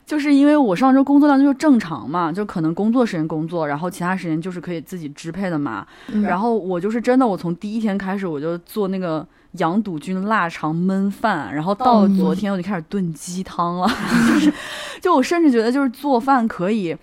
[0.07, 5.85] 就是因为我上周工作量就是正常嘛，就可能工作时间工作，然后其他时间就是可以自己支配的嘛。
[6.13, 13.89] 嗯然后我就是真的，我从第一天开始我就做那个羊肚菌腊肠焖饭，然后到昨天我就开始炖鸡汤了，
[14.33, 14.53] 就是
[15.01, 16.97] 就我甚至觉得就是做饭可以。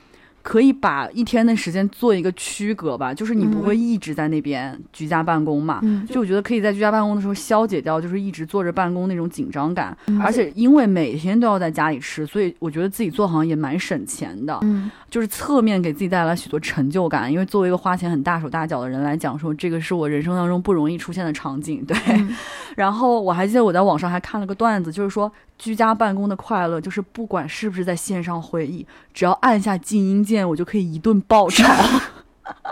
[0.48, 17.30] 可以把一天的时间做一个区隔吧，就是你不会一直在那边居家办公嘛，嗯就我觉得可以在居家办公的时候消解掉，就是一直坐着办公那种紧张感，嗯而且因为每天都要在家里吃，所以我觉得自己做好像也蛮省钱的，嗯就是侧面给自己带来许多成就感。
[17.30, 21.98] 因为作为一个花钱很大手大脚的人来讲，说这个是我人生当中不容易出现的场景，对。
[22.08, 22.34] 嗯
[22.78, 31.64] 然后我还记得我在网上还看了个段子，就是说居家办公的快乐，就是不管是不是在线上会议，只要按下静音键，我就可以一顿爆炒。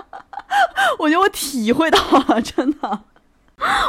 [0.99, 2.99] 我觉得我体会到了，真的。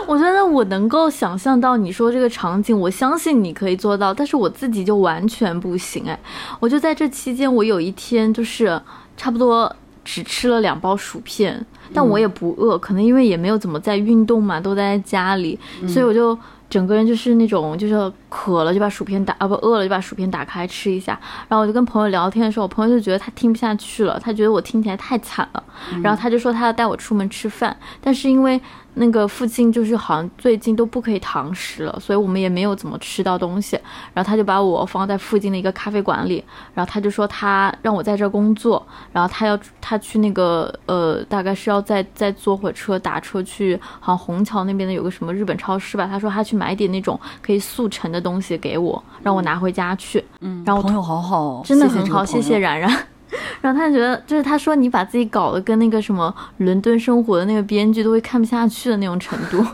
[0.06, 6.18] 我觉得我能够想象到你说这个场景，我相信你可以做到，但是我自己就完全不行哎。
[6.58, 8.80] 我就在这期间，我有一天就是
[9.16, 16.36] 差不多只吃了两包薯片，但我也不饿，可能因为也没有怎么在运动嘛，都待在家里，所以我就。
[16.68, 25.64] 整个人就是那种，就是渴了就把薯片打啊不饿了就把薯片打开吃一下，然后我就跟朋友聊天的时候，我朋友就觉得他听不下去了，他觉得我听起来太惨了，
[26.02, 28.60] 然后他就说他要带我出门吃饭，但是因为
[28.98, 33.78] 那个附近就是好像最近都不可以堂食了，所以我们也没有怎么吃到东西。
[34.14, 46.06] 然后他就把我放在附近的一个咖啡馆里，然后他就说他让我在这儿工作，然后他要他去那个呃，大概是要再再坐火车打车去，好像虹桥那边的有个什么日本超市吧。
[46.06, 50.24] 他说他去买点那种可以速成的东西给我，让我拿回家去。
[50.40, 52.40] 嗯，然后朋友好好哦，真的很好，谢。
[52.40, 53.15] 谢冉冉。
[53.60, 59.64] 然后他就觉得，就是他说你把自己搞得跟那个什么伦敦生活的那个编剧都会看不下去的那种程度。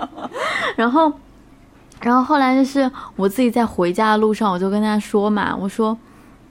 [0.76, 1.12] 然后，
[2.02, 5.96] 然后后来就是我自己在回家的路上，我就跟他说嘛，我说。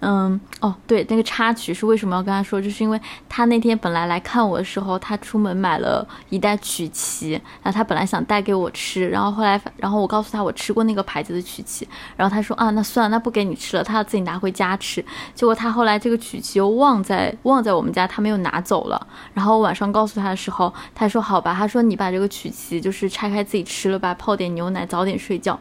[0.01, 7.31] 嗯，哦，对，那个插曲是为什么要跟他说，就是因为他那天本来来看我的时候，他出门买了一袋曲奇，
[7.61, 11.85] 然后他本来想带给我吃，然后后来，然后我告诉他我吃过那个牌子的曲奇，
[12.15, 15.03] 然后他说啊，那算了，那不给你吃了，他要自己拿回家吃。
[15.35, 19.07] 结果他后来这个曲奇又忘在忘在我们家，他没有拿走了。
[19.33, 25.59] 然后我晚上告诉他的时候，他说好吧，他说你把这个曲奇就是拆开自己吃了吧，泡点牛奶，早点睡觉。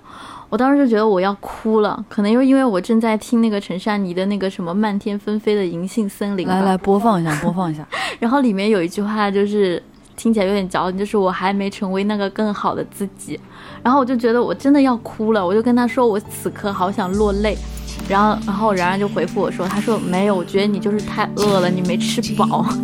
[0.50, 7.86] 我当时就觉得我要哭了，可能又因为我正在听那个陈珊妮的那个什么漫天纷飞的银杏森林吧来来，播放一下，播放一下。
[8.18, 9.82] 然后里面有一句话就是
[10.16, 13.38] 听起来有点矫情，就是我还没成为那个更好的自己。
[13.82, 17.56] 然后我就觉得我真的要哭了，我就跟他说我此刻好想落泪。
[18.08, 22.64] 然后，然后然然就回复我说，他说没有，我觉得你就是太饿了，你没吃饱。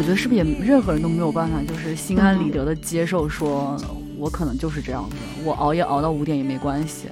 [0.00, 3.76] 我觉得是不是也任何人都没有办法，就是心安理得的接受说，
[4.16, 7.08] 我可能就是这样子，我熬夜熬到五点也没关系。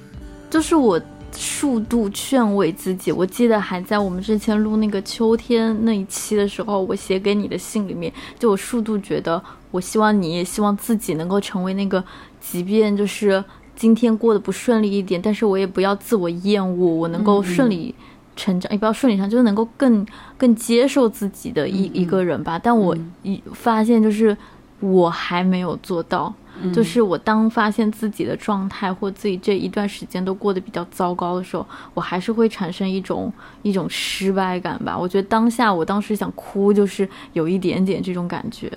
[0.48, 0.98] 就是我
[1.37, 3.12] 数度劝慰自己。
[3.12, 12.03] 我记得还在我们之前录那个秋天那一期的时候，我写给你的信里面，就我数度觉得，我希望你也希望自己能够成为那个，
[12.40, 13.44] 即便就是
[13.77, 17.94] 今天过得不顺利一点，但是我也不要自我厌恶，我能够顺利。
[18.38, 20.07] 成长也不要顺理成章，就是能够更
[20.38, 22.59] 更接受自己的一、一个人吧。
[22.59, 24.35] 但我一发现，就是
[24.81, 26.33] 我还没有做到。
[26.74, 34.98] 就是我当发现自己的状态或自己这一段时间都过得比较糟糕的时候，我还是会产生一种一种失败感吧。
[34.98, 38.68] 我觉得当下我当时想哭，就是有一点点这种感觉。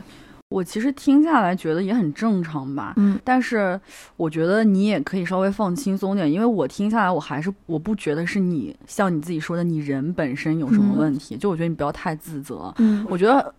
[0.51, 3.79] 我其实听下来觉得也很正常吧，嗯但是
[4.17, 12.73] 我觉得你也可以稍微放轻松点，因为我听下来，我还是我不觉得是你像你自己说的，你人本身有什么嗯问题，就我觉得你不要太自责。
[12.79, 13.53] 嗯我觉得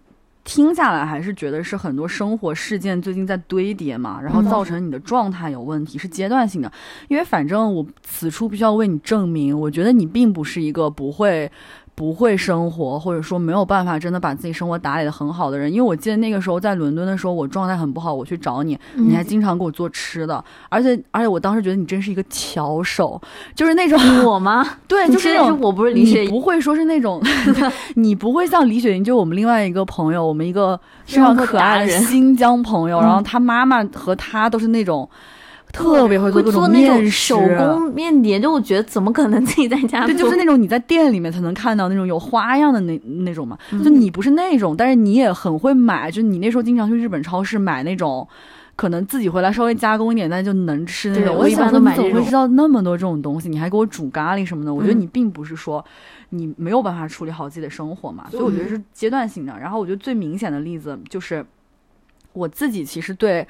[0.45, 6.71] 听下来还是觉得是很多生活事件最近在堆叠嘛，然后嗯造成你的状态有问题，是阶段性的。
[7.09, 11.51] 因为反正我此处必须要为你证明，我觉得你并不是一个不会。
[11.95, 19.09] 不会生活，或者说没有办法真的把自己生活打理的很好的人，因为我记得那个时候在伦敦的时候，我状态很不好，我去找你，嗯。
[19.09, 23.21] 你还经常给我做吃的，而且而且我当时觉得你真是一个巧手，
[23.55, 24.67] 就是那种 我吗？
[24.89, 27.23] 对，就是那种现在说我不是李雪你不会说是那种，
[27.97, 33.03] 你不会像李雪莹，就我们另外一个朋友，我们一个非常可爱的新疆朋友，嗯。
[33.03, 35.09] 然后他妈妈和他都是那种
[35.73, 43.59] 特别会做各种面食，手工面点，就我觉得怎么可能自己在家对，就是那种你在店里面才能看到那种有花样的那那种嘛。
[43.71, 48.29] 就嗯你不是那种，但是你也很会买，就你那时候经常去日本超市买那种。
[48.75, 51.25] 可能自己回来稍微加工一点，但就能吃那种。
[51.25, 53.51] 对我一般都买这种你怎么会知道那么多这种东西？
[53.51, 54.73] 你还给我煮咖喱什么的？
[54.73, 55.85] 我觉得嗯你并不是说
[56.31, 59.57] 你没有办法处理好自己的生活嘛，所以我觉得是阶段性的。
[59.61, 61.45] 然后我觉得最明显的例子就是
[62.33, 63.47] 我自己，其实对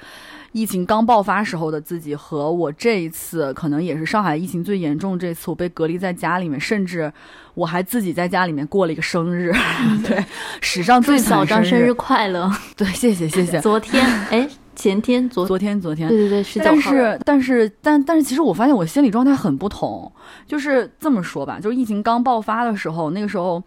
[0.52, 7.12] 疫情刚爆发时候的自己，和我这一次可能也是上海疫情最严重这次，我被隔离在家里面，甚至
[7.54, 9.52] 我还自己在家里面过了一个生日，
[10.06, 10.24] 对，
[10.60, 12.50] 史上最祝小惨张生日日快乐！
[12.76, 13.60] 对，谢谢谢谢。
[13.62, 16.80] 昨天哎，前天昨昨天昨天对对对，但。
[16.80, 20.10] 是但是但但是，其实我发现我心理状态很不同。
[20.46, 23.62] 就是这么说吧，就是疫情刚爆发的时候，那个时候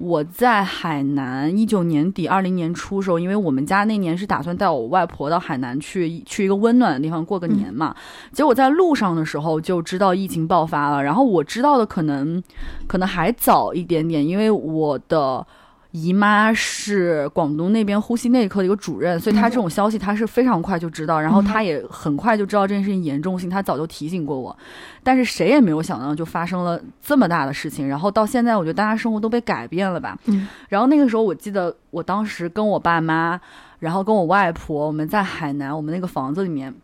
[0.00, 7.94] 我在海南，一九年底二零年初的时候，因为我们家那年是打算带我外婆到海南去去一个温暖的地方过个年嘛。
[8.32, 12.42] 结果在路上的时候就知道疫情爆发了，然后我知道的可能
[12.86, 15.46] 可能还早一点点，因为我的。
[15.92, 24.56] 姨妈是广东那边呼吸内科的一个主任，所以她这种消息她是非常快就知道，然后她也很快就知道这件事情严重性，她早就提醒过我。
[25.02, 30.16] 但是谁也没有想到就发生了这么大的事情，然后到现在我觉得大家生活都被改变了吧。
[30.26, 33.40] 嗯，然后那个时候我记得我当时跟我爸妈，
[33.80, 36.74] 然后跟我外婆，我们在海南我们那个房子里面。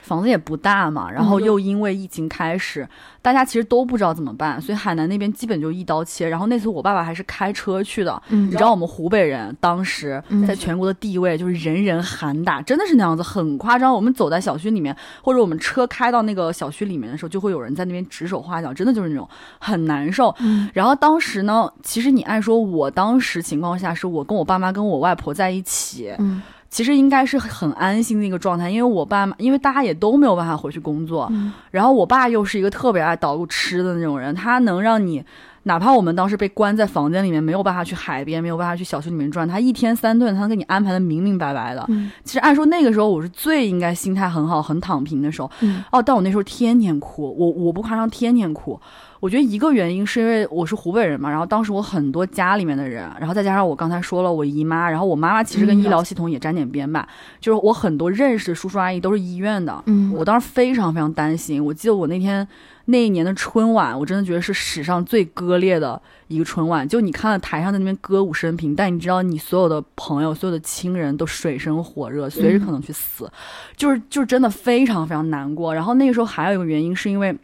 [0.00, 2.88] 房子也不大嘛，然后又因为疫情开始，
[3.20, 6.28] 大家其实都不知道怎么办，所以海南那边基本就一刀切。
[6.28, 13.92] 然后那次我爸爸还是开车去的，嗯你知道我们湖北人当时嗯在全国的地位就是人人喊打，真的是那样子，很夸张。
[13.92, 20.34] 我们走在小区里面，或者我们车开到那个小区里面的时候，就会有人在那边指手画脚，真的就是那种很难受。
[20.38, 26.40] 嗯然后当时呢，其实你按说，我当时情况下是我跟我爸妈跟我外婆在一起，嗯
[26.70, 35.22] 其实应该是很安心的一个状态，因为我爸妈，因为大家也都没有办法回去工作，嗯然后我爸又是一个特别爱捣鼓吃的那种人，他能让你，
[35.64, 41.84] 哪怕我们当时被关在房间里面，没有办法去海边，没有办法去小区里面转，他一天三顿，他能给你安排的明明白白的。
[41.88, 48.80] 嗯其实按说那个时候我是最应该心态很好、很躺平的时候，嗯哦，但我那时候天天哭，我我不夸张，天天哭。
[49.20, 57.06] 我觉得一个原因是因为我是湖北人嘛，然后当时我很多家里面的人，然后再加上我刚才说了我姨妈，然后我妈妈其实跟医疗系统也沾点边吧，
[57.38, 61.62] 就是我很多认识的叔叔阿姨都是医院的，嗯我当时非常非常担心。
[61.62, 62.46] 我记得我那天
[62.86, 66.88] 那一年的春晚，我真的觉得是史上最割裂的一个春晚。
[66.88, 73.30] 就你看了台上在那边歌舞升平，但你知道你所有的朋友、所有的亲人都水深火热，随时可能去死，
[73.76, 75.74] 就是就是真的非常非常难过。
[75.74, 77.36] 然后那个时候还有一个原因，是因为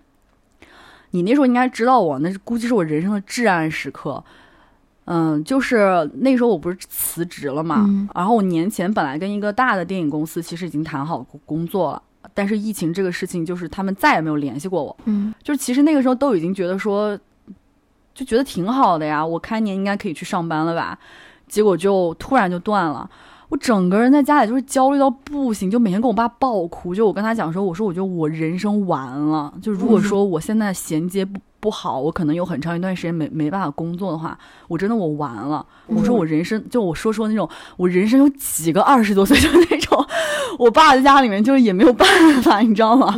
[1.10, 4.22] 你那时候应该知道我，那是估计是我人生的至暗时刻。
[5.08, 12.02] 嗯，就是那时候我不是辞职了嘛，嗯然后我年前本来跟一个大的电影公司其实已经谈好工作了，
[12.34, 14.96] 但是疫情这个事情，就是他们再也没有联系过我。
[15.04, 17.16] 嗯就是其实那个时候都已经觉得说，
[18.12, 20.98] 就觉得挺好的呀，我开年应该可以去上班了吧，
[21.46, 23.08] 结果就突然就断了。
[23.48, 26.94] 我整个人在家里就是焦虑到不行，就每天跟我爸爆哭。
[26.94, 29.52] 就我跟他讲说，我说我觉得我人生完了。
[29.62, 34.36] 就如果说我现在衔接不不好，我可能有很长一段时间没没办法工作的话，
[34.68, 35.64] 我真的我完了。
[35.86, 40.06] 我说我人生就我说说那种，我人生有几个二十多岁就那种，
[40.58, 42.08] 我爸在家里面就是也没有办
[42.42, 43.14] 法，你知道吗？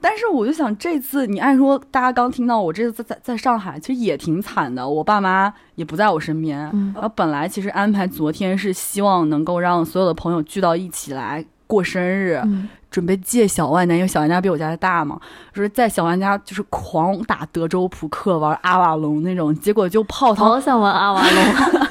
[0.00, 6.70] 但是我就想，这次你按说大家刚听到我这次在在在上海，其实也挺惨的，我爸妈也不在我身边。
[6.72, 15.20] 嗯然后本来其实安排昨天是希望能够让所有的朋友聚到一起来过生日，嗯准备借小万家，因为小万家比我家大嘛，
[15.54, 21.44] 就是在小万家就是狂打德州扑克、玩阿瓦隆那种，结果就泡汤好想玩阿瓦隆。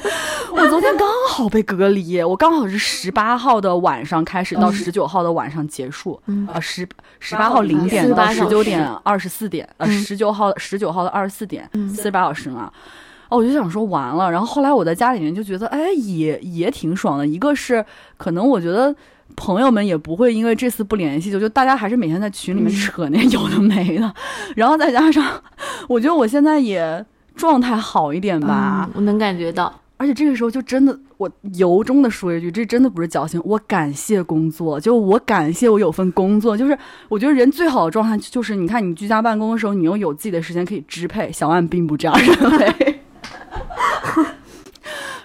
[0.52, 6.86] 我昨天刚好被隔离，我刚好是十八号的晚上开始到十九号的晚上结束，嗯呃十
[7.18, 12.70] 十八号零点到十九点二十四点，呃嗯十九号十九号的二十四点，嗯四十八小时嘛。
[13.28, 14.30] 哦，我就想说完了。
[14.30, 17.24] 然后后来我在家里面就觉得，哎，也也挺爽的。
[17.26, 17.84] 一个是
[18.16, 18.94] 可能我觉得
[19.36, 24.12] 朋友们也不会因为这次不联系就就大家还是每天在群里面扯那有的没的。
[24.56, 25.24] 然后再加上，
[25.88, 27.04] 我觉得我现在也
[27.36, 28.84] 状态好一点吧。
[28.88, 29.72] 嗯我能感觉到。
[30.00, 36.78] 而且这个时候就真的，我由衷的说一句，这真的不是矫情，我感谢工作，就我感谢我有份工作，就是
[37.10, 43.00] 我觉得人最好的状态就是，你看你居家办公的时候，你又有自己的时间可以支配，小万并不这样认为。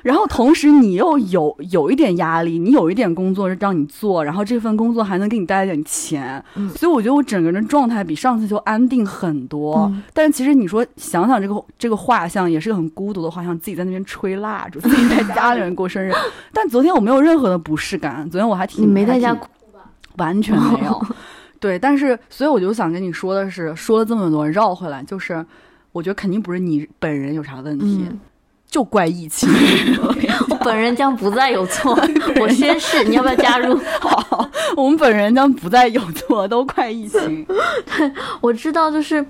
[0.05, 9.77] 然后同时你又有有一点压力，你有一点工作是让你做，然后这份工作还能给你带来点钱，嗯所以我觉得我整个人的状态比上次就安定很多。
[9.91, 16.13] 嗯但是其实你说想想这个这个画像也是个很孤独的画像，自己在那边吹蜡烛，自己在家里面过生日。
[16.53, 21.01] 但昨天我没有任何的不适感，昨天我还挺你没在家哭吧完全没有。
[21.59, 25.43] 对，但是所以我就想跟你说的是，说了这么多，绕回来就是，
[25.91, 28.19] 我觉得肯定不是你本人有啥问题，嗯
[28.75, 29.47] 就怪疫情。
[30.49, 31.97] 我本人将不再有错，
[32.41, 33.79] 我宣誓，你要不要加入？
[34.01, 37.45] 好，我们本人将不再有错，都怪疫情。
[37.45, 38.11] 对
[38.41, 39.25] 我知道，就是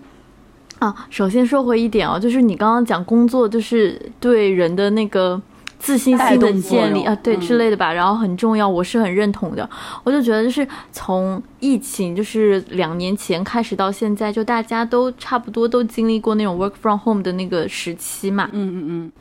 [0.80, 5.40] 啊，首先说回一点哦，就是你刚刚讲工作，就是对人的那个
[5.78, 9.70] 自信心的建立啊，对嗯之类的吧，然后很重要，我是很认同的。
[10.04, 19.12] 我就觉得，就是从疫情就是两年前开始到现在，就大家都差不多都经历过那种 work from home 的那个时期嘛，嗯嗯嗯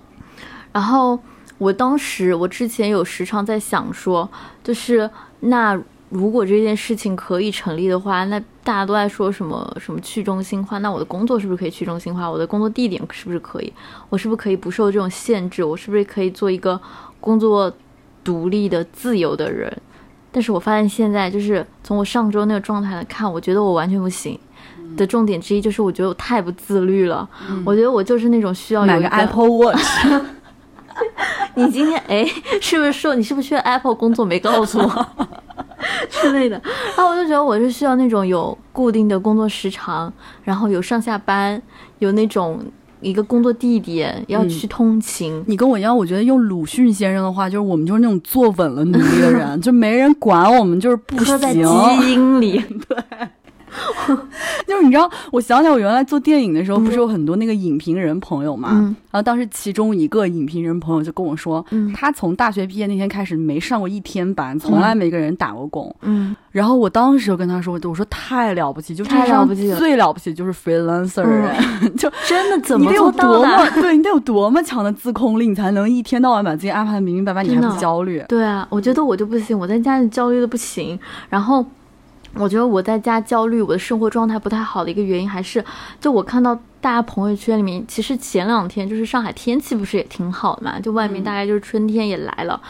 [0.74, 1.16] 然后
[1.56, 4.28] 我当时，我之前有时常在想说，
[4.62, 5.08] 就是
[5.40, 12.28] 那如果这件事情可以成立的话，那大家都在说什么什么去中心化，那我的工作是不是可以去中心化？
[12.28, 13.72] 我的工作地点是不是可以？
[14.10, 15.62] 我是不是可以不受这种限制？
[15.62, 16.80] 我是不是可以做一个
[17.20, 17.72] 工作
[18.24, 19.72] 独立的、自由的人？
[20.32, 24.36] 但是我发现现在就是从我上周那个状态来看，我觉得我完全不行。
[24.96, 27.28] 的重点之一就是，我觉得我太不自律了。
[27.64, 29.82] 我觉得我就是那种需要有一个 Apple Watch。
[31.54, 32.24] 你今天哎，
[32.60, 35.06] 是不是说你是不是去 Apple 工作没告诉我
[36.08, 36.60] 之类的？
[36.96, 41.60] 然后我就觉得我是需要那种有固定的工作时长，然后有上下班，
[41.98, 42.60] 有那种
[43.00, 45.42] 一个工作地点要去通勤。
[45.46, 51.60] 你跟我一样，我觉得用鲁迅先生的话，就是我们就是那种坐稳了努力的人， 就没人管我们，就是不刻在基。
[51.60, 52.62] 因里，
[54.66, 58.70] 就是你知道，我想起来我原来做电影的时候，不是有很多那个影评人朋友嘛？
[58.72, 65.94] 嗯然后当时其中一个影评人朋友就跟我说，嗯他从大学毕业那天开始没上过一天班，从来没跟人打过工。
[66.02, 71.22] 嗯，然后我当时就跟他说，我说太了不起，就这太了不起了最了不起就是 freelancer
[71.96, 73.82] 就真的怎你得有么做到多么 的？
[73.82, 78.20] 对你得有多么强的自控力，你才能一天到晚把自己安排的明明白白，你还不焦虑？
[78.28, 80.98] 对啊，我觉得我就不行，我在家里焦虑的不行。
[81.28, 81.64] 然后
[82.36, 85.64] 我觉得我在家焦虑，我的生活状态不太好的一个原因，还是
[86.00, 92.60] 就我看到大家朋友圈里面，其实前两天就是上海天气不是也挺好的嘛，就外面大概就是春天也来了。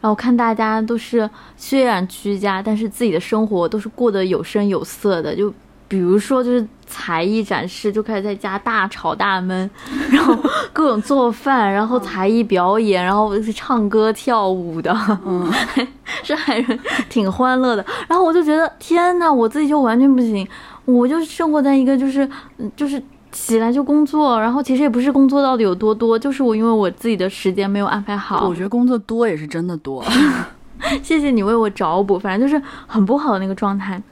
[0.00, 5.52] 然后看大家都是虽然居家，但是自己的生活都是过得有声有色的，就。
[5.86, 9.68] 比如说，就是才艺展示，就开始在家大吵大闷，
[10.10, 10.36] 然后
[10.72, 14.92] 各种做饭，然后才艺表演，然后是唱歌跳舞的，
[15.26, 15.50] 嗯，
[16.22, 16.78] 是还是
[17.08, 17.84] 挺欢乐的。
[18.08, 20.46] 然后我就觉得，天呐，我自己就完全不行，
[20.84, 22.28] 我就生活在一个就是
[22.58, 28.54] 嗯就是起来就工作，然后其实也不是工作到底有多多，就是我因为我自己的时间没有安排好我。
[28.54, 30.04] 觉得工作多也是真的多。
[31.02, 34.02] 谢谢你为我找补，反正就是很不好的那个状态。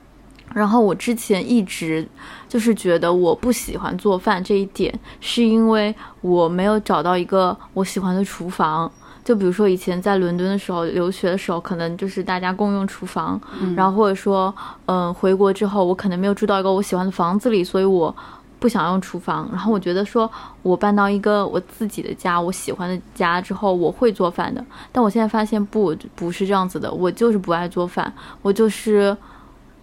[0.55, 2.07] 然后我之前一直
[2.49, 8.91] 就是觉得我不喜欢做饭这一点，是因为我没有找到一个我喜欢的厨房。
[9.25, 13.41] 就比如说以前在伦敦的时候，留学的时候，可能就是大家共用厨房，
[13.77, 14.53] 然后或者说，
[14.87, 18.13] 嗯、回国之后，我可能没有住到一个我喜欢的房子里，所以我
[18.59, 19.49] 不想用厨房。
[19.53, 20.29] 然后我觉得说，
[20.63, 24.65] 我搬到一个我自己的家，我喜欢的家之后，我会做饭的。
[24.91, 29.17] 但我现在发现不不是这样子的，我就是不爱做饭，我就是，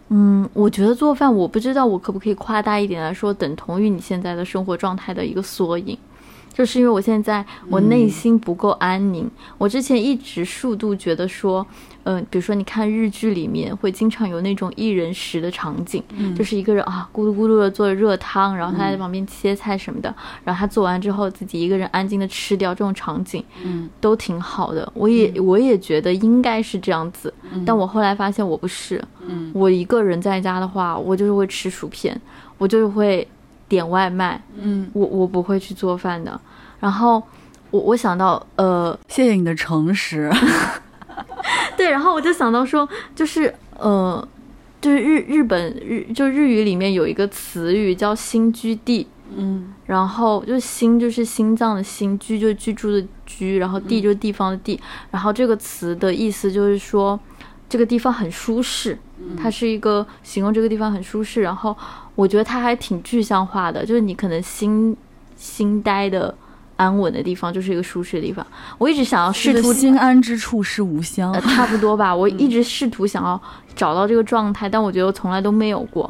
[0.10, 5.98] 嗯，我觉得做饭，我不知道我可不可以夸大一点来说，等同于你现在的生活状态的一个缩影。
[6.52, 11.66] 就是因为我现在我内心不够安宁，我之前一直数度觉得说，
[12.12, 16.04] 嗯、比如说你看日剧里面会经常有那种一人食的场景，
[16.36, 24.92] 就是一个人啊咕噜咕噜的做着热汤，然后他在旁边切菜什么的，然后他做完之后自己一个人安静的吃掉，这种场景，嗯，都挺好的。
[24.96, 27.32] 我也、我也觉得应该是这样子，
[27.64, 32.20] 但我后来发现我不是，嗯我一个人在家的话，我就是会吃薯片，
[32.58, 33.28] 我就是会
[33.68, 36.42] 点外卖，嗯，我我不会去做饭的。
[36.80, 37.22] 然后
[37.70, 40.32] 我我想到，呃，谢谢你的诚实。
[41.78, 44.28] 对，然后我就想到说，就是呃，
[44.82, 54.80] 就是日日本日就日语里面有一个词语叫新居地，嗯然后就心就是心脏的心，居就是居住的居，然后地就是地方的地。
[55.12, 57.20] 然后这个词的意思就是说，
[57.68, 58.98] 这个地方很舒适，
[59.36, 61.42] 它是一个形容这个地方很舒适。
[61.42, 61.76] 然后
[62.16, 64.96] 我觉得它还挺具象化的，就是你可能心
[65.36, 66.36] 心呆的
[66.80, 68.46] 安稳的地方就是一个舒适的地方。
[68.78, 71.42] 我一直想要试图心安之处是吾乡呃，。
[71.42, 72.16] 差不多吧。
[72.16, 73.40] 我一直试图想要
[73.76, 76.10] 找到这个状态，但我觉得我从来都没有过。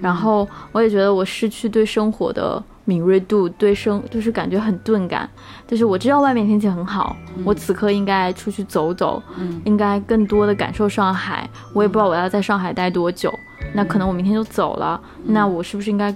[0.00, 5.28] 然后我也觉得我失去对生活的敏锐度，对生就是感觉很钝感。
[5.66, 11.48] 就是我知道外面天气很好，我此刻应该出去走走，嗯应该更多的感受上海。
[11.74, 13.32] 我也不知道我要在上海待多久，
[13.74, 16.14] 那可能我明天就走了，那我是不是应该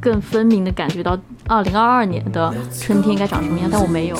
[0.00, 3.68] 更分明的感觉到二零二二年的春天应该长什么样？
[3.70, 4.16] 但我没有。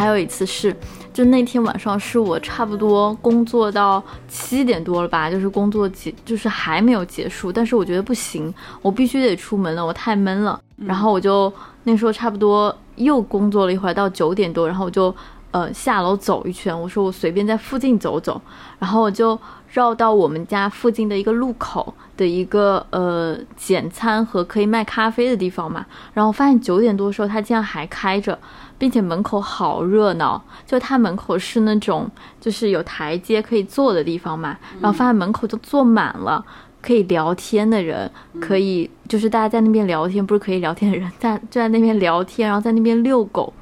[0.00, 0.74] 还有一次是，
[1.12, 10.58] 就那天晚上是我差不多工作到七点多了吧，就是工作结，就是还没有结束，但是我觉得不行，我必须得出门了，我太闷了。
[10.78, 11.52] 然后我就
[11.84, 15.14] 那时候差不多又工作了一会儿，到九点多，然后我就
[15.50, 18.40] 呃下楼走一圈，我说我随便在附近走走，
[18.78, 19.38] 然后我就
[19.72, 25.84] 绕到我们家附近的一个路口的一个呃简餐和可以卖咖啡的地方嘛，
[26.14, 28.38] 然后发现九点多的时候它竟然还开着。
[28.80, 36.42] 并且门口好热闹，就它门口是那种就是有台阶可以坐的地方嘛，然后发现门口就坐满了
[36.80, 43.52] 可以聊天的人，可以就是大家在那边聊天，不是可以聊天的人在就在那边聊天，然后在那边遛狗，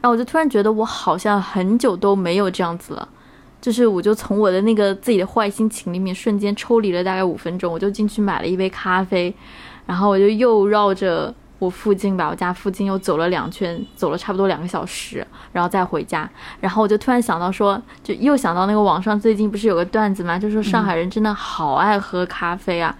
[0.00, 3.08] 然后我就突然觉得我好像很久都没有这样子了。
[3.60, 9.34] 就是我就从我的那个自己的坏心情里面瞬间抽离了大概五分钟，我就进去买了一杯咖啡，
[9.84, 16.30] 然后我就又绕着我附近吧，我家附近又走了两圈，走了差不多两个小时，然后再回家。
[16.60, 22.96] 然后我就突然想到说，就又想到那个网上最近不是有个段子嘛，就说上海人真的好爱喝咖啡啊，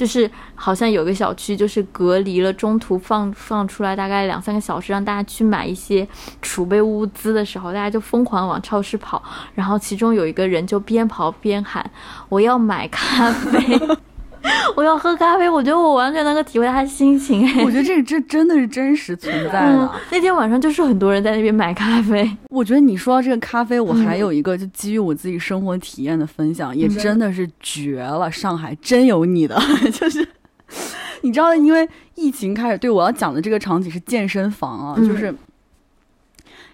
[0.00, 6.08] 就是好像有个小区就是隔离了，中途放放出来大概两三个小时，让大家去买一些
[6.40, 9.22] 储备物资的时候，大家就疯狂往超市跑，
[9.54, 11.90] 然后其中有一个人就边跑边喊
[12.30, 13.78] ：“我要买咖啡。”
[14.76, 17.46] 我要喝咖啡，我觉得我完全能够体会他的心情。
[17.46, 19.76] 哎，我觉得这这真的是真实存在的。
[19.76, 22.30] 嗯，那天晚上就是很多人在那边买咖啡。
[22.48, 28.30] 我觉得你说到这个咖啡，我还嗯有一个就基于我自己生活体验的分享，也真的是绝了。
[28.30, 29.60] 上海真有你的，
[29.92, 30.26] 就是
[31.22, 35.34] 你知道，因为疫情开始，对我要讲的这个场景是健身房啊，嗯就是。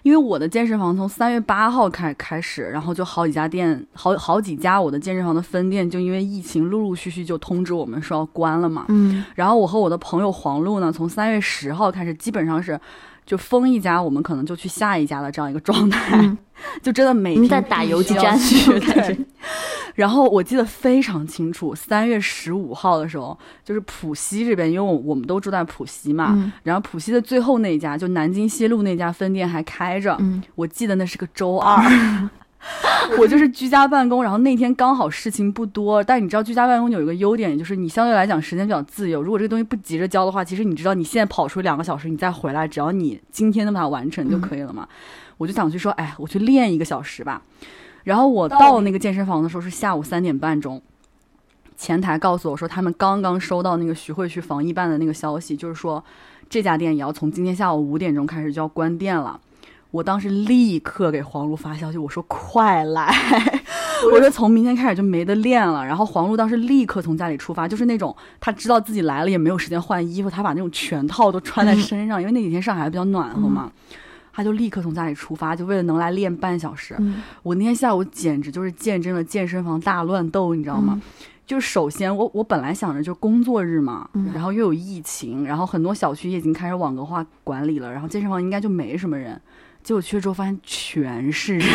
[0.07, 8.85] 因为我的健身房从三月八号开开始，然后就好几家店，好好几家我的健身房的分店，就因为疫情陆陆续续就通知我们说要关了嘛。
[8.87, 12.79] 嗯然后我和我的朋友黄璐呢，从三月十号开始，基本上是
[13.27, 16.35] 就封一家，我们可能就去下一家的这样一个状态，嗯
[16.81, 19.19] 就真的每天在打游击战 感觉对。
[19.93, 32.29] 然后我记得非常清楚，三月十五号的时候，就是浦西这边，因为我我们都住在浦西嘛，嗯然后浦西的最后那一家，就南京西路那家分店还开着，嗯我记得那是个周 二。
[33.19, 39.21] 我就是居家办公，然后那天刚好事情不多，但你知道居家办公有一个优点，就是你相对来讲时间比较自由。
[39.21, 44.87] 如果这个东西不急着交的话，其实你知道你现在跑出两个小时，你再回来，只要你今天能把它完成就可以了嘛。
[45.37, 47.41] 我就想去说，哎，我去练一个小时吧。
[48.03, 50.81] 然后我到那个健身房的时候是下午三点半钟，
[51.77, 56.03] 前台告诉我说他们刚刚收到那个徐汇区防疫办的那个消息，就是说
[56.49, 59.39] 这家店也要从今天下午五点钟开始就要关店了。
[59.91, 63.09] 我当时立刻给黄璐发消息，我说快来，
[64.11, 65.85] 我说从明天开始就没得练了。
[65.85, 73.71] 然后黄璐当时立刻从家里出发，就是那种他知道自己来了也没有时间换衣服，他把那种全套都穿在身上，因为那几天上海比较暖和嘛。
[74.33, 76.95] 他就立刻从家里出发，就为了能来练半小时。
[76.99, 80.93] 嗯我那天下午简直就是见证了健身房大乱斗，你知道吗？
[80.95, 81.01] 嗯
[81.47, 89.41] 就是首先我我本来想着就工作日嘛，嗯然后又有疫情，然后很多小区也已经开始网格化管理了，然后健身房应该就没什么人。
[89.87, 91.65] 结果去了之后发现全是人，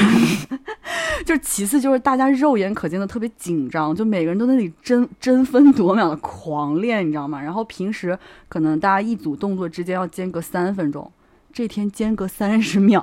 [1.25, 7.41] 就是其次就是大家肉眼可见的特别紧张，就每个人都在那里争争分夺秒的狂练，你知道吗？
[7.41, 8.19] 然后平时
[8.51, 11.11] 可能大家一组动作之间要间隔三分钟，
[11.55, 13.03] 这天间隔三十秒，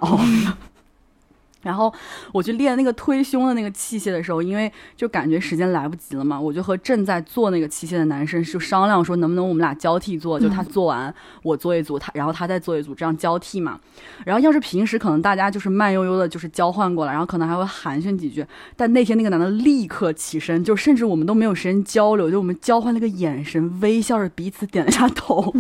[1.62, 1.94] 然后
[2.32, 13.80] 我去练那个推胸的那个器械的时候，因为就感觉时间来不及了嘛，我就和正在做那个器械的男生就商量说，能不能我们俩交替做，就他做完我做一组，他然后他再做一组，这样交替嘛。
[14.26, 18.46] 然后要是平时可能大家就是慢悠悠的，就是交换过来，然后可能还会寒暄几句，
[18.76, 25.54] 但那天那个男的立刻起身，就甚至我们都没有时间交流，就我们交换了个眼神，微笑着彼此点了一下头，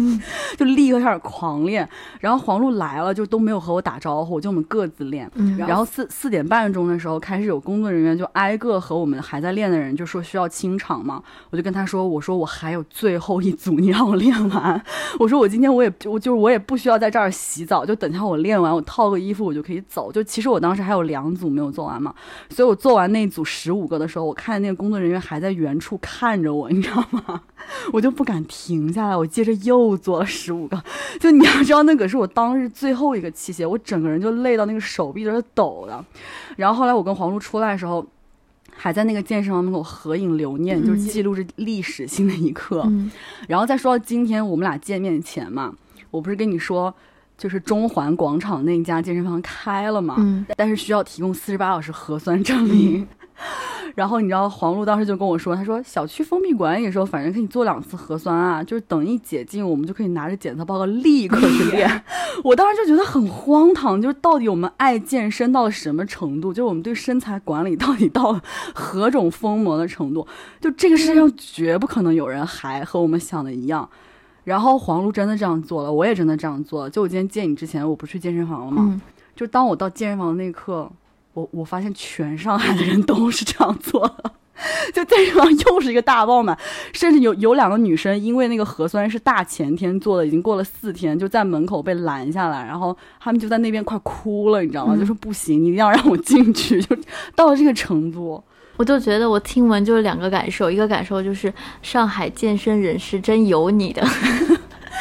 [0.57, 1.87] 就立刻开始狂练。
[2.19, 5.29] 然后黄璐来了，就都没有和我打招呼，就我们各自练。
[5.35, 14.81] 嗯然后四四点半钟的时候，开始有工作人员就挨个和我们还在练的人就说需要清场嘛，我就跟他说，我说我还有最后一组，你让我练完。
[15.19, 20.11] 我说我今天我也我就是我也不需要在这儿洗澡，就等下我练完，我套个衣服我就可以走。
[20.11, 22.13] 就其实我当时还有两组没有做完嘛，
[22.49, 27.41] 所以我做完那组十五个的时候，我看那个工作人员还在原处看着我，你知道吗？
[27.91, 30.81] 我就不敢停下来，我接着又做了十五个。
[31.19, 36.03] 就你要知道，那可是我当日最后一个器械，我整个人就累到那个手臂都是抖的。
[36.55, 38.05] 然后后来我跟黄璐出来的时候，
[38.75, 42.83] 还在那个健身房门口合影留念，就是记录着历史性的一刻。
[42.87, 43.11] 嗯
[43.47, 45.73] 然后再说到今天我们俩见面前嘛，
[46.11, 46.93] 我不是跟你说，
[47.37, 53.07] 就是中环广场那家健身房开了嘛，嗯但是需要提供四十八小时核酸证明。
[53.95, 62.03] 然后你知道黄璐当时就跟我说，他说小区封闭管理的时候，反正可以做两次核酸啊，就是等一解禁，我们就可以拿着检测报告立刻去练。
[62.43, 66.53] 我当时就觉得很荒唐，就是到底我们爱健身到了什么程度？
[66.53, 68.41] 就是我们对身材管理到底到了
[68.73, 70.25] 何种疯魔的程度？
[70.61, 73.89] 就这个世界上绝不可能有人还和我们想的一样。
[74.45, 76.89] 然后黄璐真的这样做了，我也真的这样做了。
[76.89, 78.83] 就我今天见你之前，我不去健身房了吗？
[78.87, 79.01] 嗯
[79.35, 80.91] 就当我到健身房的那一刻，
[81.33, 84.31] 我我发现全上海的人都是这样做的。
[84.93, 86.57] 就健身房又是一个大爆满，
[86.91, 94.95] 甚至有有两个女生因为那个核酸是大前天做的，已经过了四天，就在门口被拦下来，然后他们就在那边快哭了，你知道吗？
[94.97, 96.93] 嗯就说不行，你一定要让我进去，就
[97.35, 98.43] 到了这个程度。
[98.75, 104.05] 我就觉得我听闻就是两个感受，一个感受就是上海健身人士真有你的，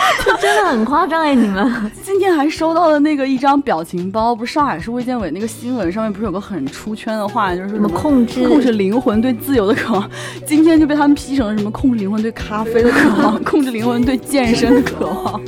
[0.25, 1.93] 就真的很夸张哎，你们。
[2.03, 10.11] 今天还收到了那个一张表情包，不是上海市卫健委那个新闻上面不是有个很出圈的话，就是什么控制控制灵魂对自由的渴望，
[10.47, 15.41] 今天就被他们 P 成了什么控制灵魂对咖啡的渴望， 控制灵魂对健身的渴望。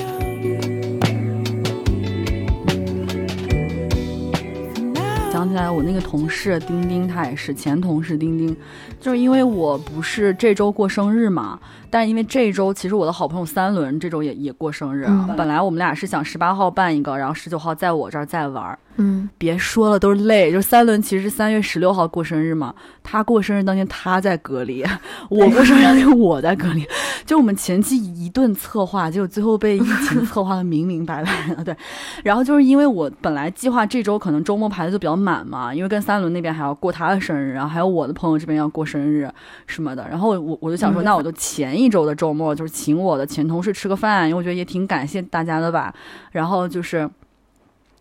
[5.40, 8.54] 想起来，我那个同事丁丁，他也是前同事丁丁，
[9.00, 18.78] 就是因为我不是这周过生日嘛，但是因为这周其实我的好朋友三轮这周也也过生日，嗯本来我们俩是想十八号办一个，然后十九号在我这儿再玩儿。
[19.00, 20.52] 嗯别说了，都是泪。
[20.52, 24.84] 就是三轮其实是三月十六号过生日嘛，他过生日当天他在隔离，
[25.28, 26.86] 我过生日当天 我在隔离。
[27.24, 31.64] 就我们前期一顿策划，结果最后被疫情 策划的明明白白的。
[31.64, 31.76] 对，
[32.24, 39.30] 然后就是因为我本来计划这周可能周末排的就比较满嘛，因为跟三轮那边还要过他的生日，然后还有我的朋友这边要过生日
[39.66, 40.06] 什么的。
[40.08, 45.94] 然后我我就想说，那我就前一周的周末就是请我的前同事吃个饭，因为我觉得也挺感谢大家的吧。
[46.32, 47.08] 然后就是。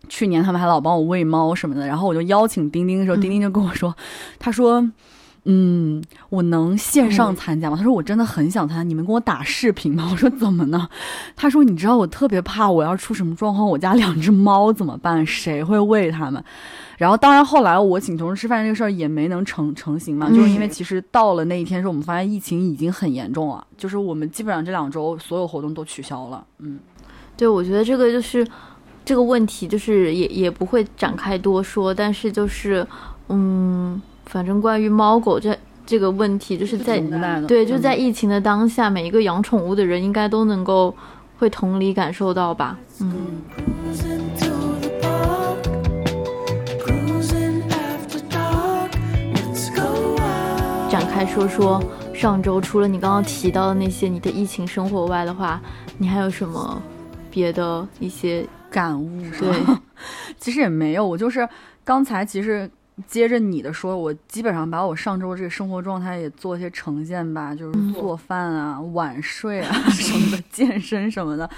[0.08, 3.94] 去年他们还老帮我喂猫什么的，然后我就邀请丁丁的时候，丁丁就跟我说，
[4.38, 4.84] 他说，
[5.44, 7.76] 嗯，我能线上参加吗？
[7.76, 10.08] 他说我真的很想参加，你们跟我打视频吗？
[10.10, 10.88] 我说怎么呢？
[11.36, 15.24] 他说你知道我特别怕我要出什么状况，我家两只猫怎么办？
[15.24, 16.42] 谁会喂它们？
[16.98, 26.78] 然后当然后来我请同事吃饭这个事儿也没能成成型嘛，就是因为其实到了那一天的时候，我们发现疫情已经很严重了，就是我们基本上这两周所有活动都取消了，嗯。
[27.38, 28.46] 对，我觉得这个就是
[29.04, 32.86] 这个问题，就是也也不会展开多说，但是就是
[33.28, 40.94] 嗯，反正关于猫狗这这个问题，就是在无奈的对，就嗯在疫情的当下，每一个养宠物的人应该都能够
[41.38, 43.12] 会同理感受到吧，嗯。
[43.56, 44.46] Cruising to
[44.80, 45.62] the park,
[46.84, 48.90] cruising after dark.
[49.34, 50.90] Let's go out.
[50.92, 51.82] 展开说说
[52.14, 55.60] 上周除了你刚刚提到的那些你的疫情生活外的话，
[55.98, 56.80] 你还有什么
[57.30, 59.82] 别的一些感悟是对吧？
[60.38, 61.46] 其实也没有，我就是
[61.84, 62.70] 刚才其实
[63.06, 71.48] 接着你的说，我基本上把我上周这个生活状态也做一些呈现吧，就是做饭啊、晚睡啊 什么的，健身什么的。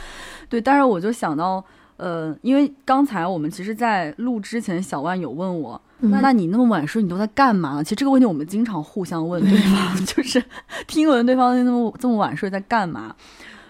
[0.48, 1.64] 对，但是我就想到，
[1.96, 7.84] 呃，因为刚才我们其实，在录之前，小万有问我，嗯那你那么晚睡，你都在干嘛呢？
[7.84, 10.42] 其实这个问题我们经常互相问对方，就是
[10.86, 13.14] 听闻对方那么这么晚睡在干嘛，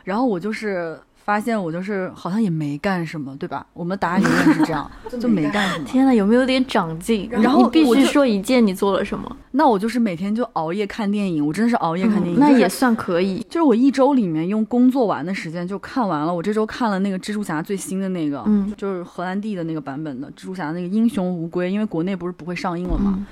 [0.04, 3.64] 然后我就是发现我就是好像也没干什么，对吧？
[3.72, 5.84] 我们的答案永远是这样， 就没干什么。
[5.84, 7.28] 天呐，有没有点长进？
[7.30, 9.36] 然后你必须说一件你做了什么。
[9.52, 13.38] 那我就是每天就熬夜看电影，我真的是熬夜看电影，嗯那就是也算可以。
[13.48, 16.34] 就是我一周里面用工作完的时间就看完了。
[16.34, 23.14] 我这周看了那个蜘蛛侠最新的那个，嗯就是荷兰弟的那个版本的蜘蛛侠那个英雄无归，因为国内不是不会上映了嘛。
[23.16, 23.26] 嗯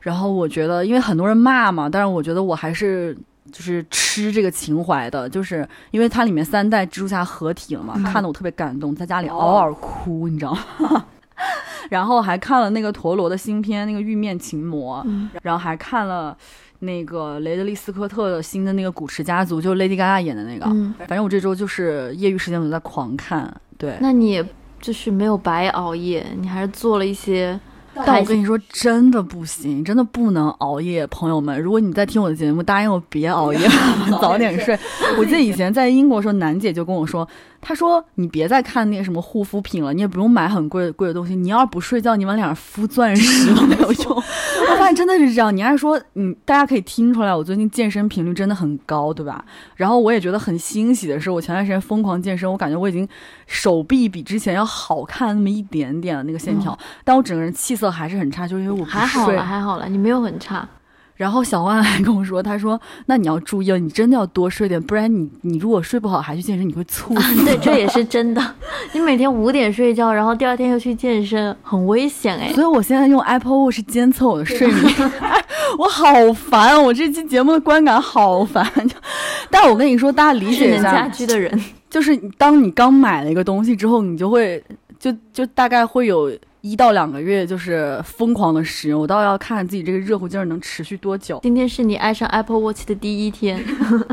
[0.00, 3.16] 然后我觉得，因为很多人骂嘛，但是我觉得我还是
[3.52, 11.04] 就是吃这个情怀的，就是因为它里面三代蜘蛛侠合体了嘛，嗯看得我特别感动，在家里嗷嗷哭，你知道吗？
[11.90, 16.36] 然后还看了那个陀螺的新片，那个《玉面情魔》，嗯然后还看了
[16.80, 20.66] 那个雷德利·斯科特的新的那个《古驰家族》，就是 Lady Gaga 演的那个。
[20.66, 23.96] 嗯，反正我这周就是业余时间我都在狂看，对。
[24.00, 24.42] 那你
[24.80, 27.58] 就是没有白熬夜，你还是做了一些
[28.04, 31.60] 但我跟你说，真的不行，真的不能熬夜，朋友们。
[31.60, 33.68] 如果你在听我的节目，答应我别熬夜，
[34.20, 34.78] 早点睡。
[35.18, 37.26] 我记得以前在英国的时候，楠姐就跟我说，
[37.60, 44.16] 她说你别再看那个什么护肤品了，你也不用买很贵贵的东西，你要是不睡觉，你往脸上敷钻石都没有用。
[44.68, 45.54] 我发现真的是这样。
[45.54, 49.44] 你还是说，嗯，大家可以听出来，我最近健身频率真的很高，对吧？
[49.76, 53.06] 然后我也觉得很欣喜的是，我前段时间疯狂健身，我感觉我已经
[53.46, 60.68] 手臂比之前要好看那么一点点了那个线条，但我整个人气色还是很差，就是因为我还好了，还好了，你没有很差。
[61.14, 67.40] 然后小万还跟我说，他说：“那你要注意了，你真的要多睡点，不然你你如果睡不好还去健身，你会猝死。
[67.42, 68.54] 对，这也是真的。
[68.92, 72.52] 你每天五点睡觉，然后第二天又去健身，很危险哎。
[72.52, 74.94] 所以我现在用 Apple Watch 监测我的睡眠，
[75.78, 78.70] 我好烦，我这期节目的观感好烦。
[79.50, 81.58] 但我跟你说，大家理解一下家，居的人，
[81.88, 84.62] 就是当你刚买了一个东西之后，你就会
[84.98, 86.30] 就就大概会有
[86.70, 89.00] 一到两个月，就是疯狂的使用。
[89.00, 91.38] 我倒要看看自己这个热乎劲儿能持续多久。
[91.42, 93.62] 今天是你爱上 Apple Watch 的第一天。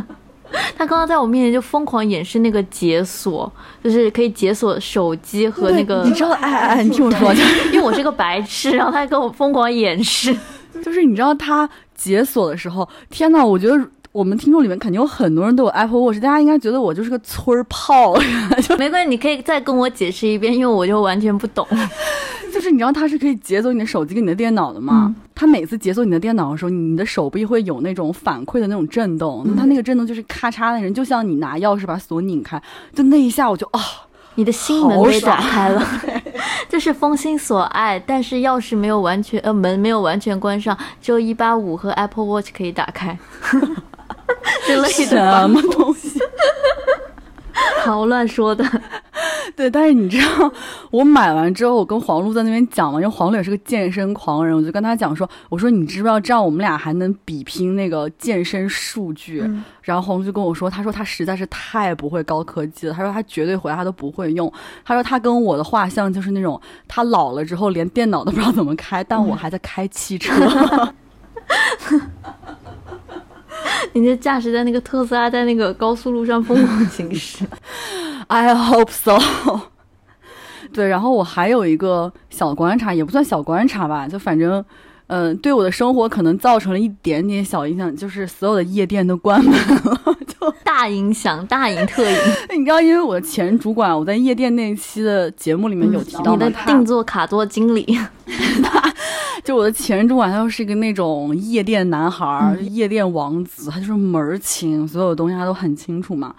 [0.77, 3.51] 他刚刚在我面前就疯狂演示那个解锁，
[3.83, 7.33] 就是可以解锁手机和那个，你知道，哎哎，哎你听我说，
[7.73, 10.35] 因为我是个白痴，然后他还跟我疯狂演示。
[10.83, 13.75] 就是你知道他解锁的时候，天呐，我觉得
[14.13, 18.13] 我们听众里面肯定有很多人都有 Apple Watch，大家应该觉得我就是个村儿炮，
[18.61, 21.67] 就没关系，你可以再跟我解释一遍，因为我就完全不懂。
[22.53, 25.13] 就是你知道它是可以解锁你的手机跟你的电脑的吗？
[25.33, 32.61] 它每次解锁你的电脑的时候，你的手臂会有那种反馈的那种震动，那它那个震动就是咔嚓的人，就像你拿钥匙把锁拧开，
[32.93, 33.81] 就那一下我就啊、
[34.35, 35.83] 你的心门被打开了，
[36.69, 43.17] 这 是封心所爱，但是钥匙没有完全呃门没有完全关上，只有一八五和 Apple Watch 可以打开
[44.65, 45.41] 之类的。
[45.41, 46.19] 什么东西？
[47.85, 48.63] 好乱说的，
[49.55, 50.51] 对，但是你知道，
[50.89, 59.41] 我买完之后，我跟黄璐在那边讲嘛，因为黄璐也是个健身狂人，我就跟他讲说，我说你知不知道这样我们俩还能比拼那个健身数据？
[59.45, 64.51] 嗯然后黄璐就跟我说，他说他实在是太不会高科技了，他说他绝对回来他都不会用，
[64.85, 70.33] 他说他跟我的画像就是那种他老了之后连电脑都不知道怎么开，但我还在开汽车。
[73.93, 77.45] 你这驾驶在那个特斯拉在那个高速路上疯狂行驶，
[78.27, 79.17] I hope so。
[80.73, 84.63] 对，然后我还有一个小观察，也不算小观察吧，就反正，
[85.07, 90.17] 嗯、对我的生活可能造成了一点点小影响，就是所有的夜店都关门了。
[90.27, 92.17] 就大影响，大影特影。
[92.57, 97.85] 你知道，因为我的前主管，我在夜店那一期的节目里面有提到嘛，你的定做卡座经理，
[99.43, 106.33] 就我的前主管，他就是一个那种夜店男孩儿、夜店王子，他就是门儿清，所有东西他都很清楚嘛。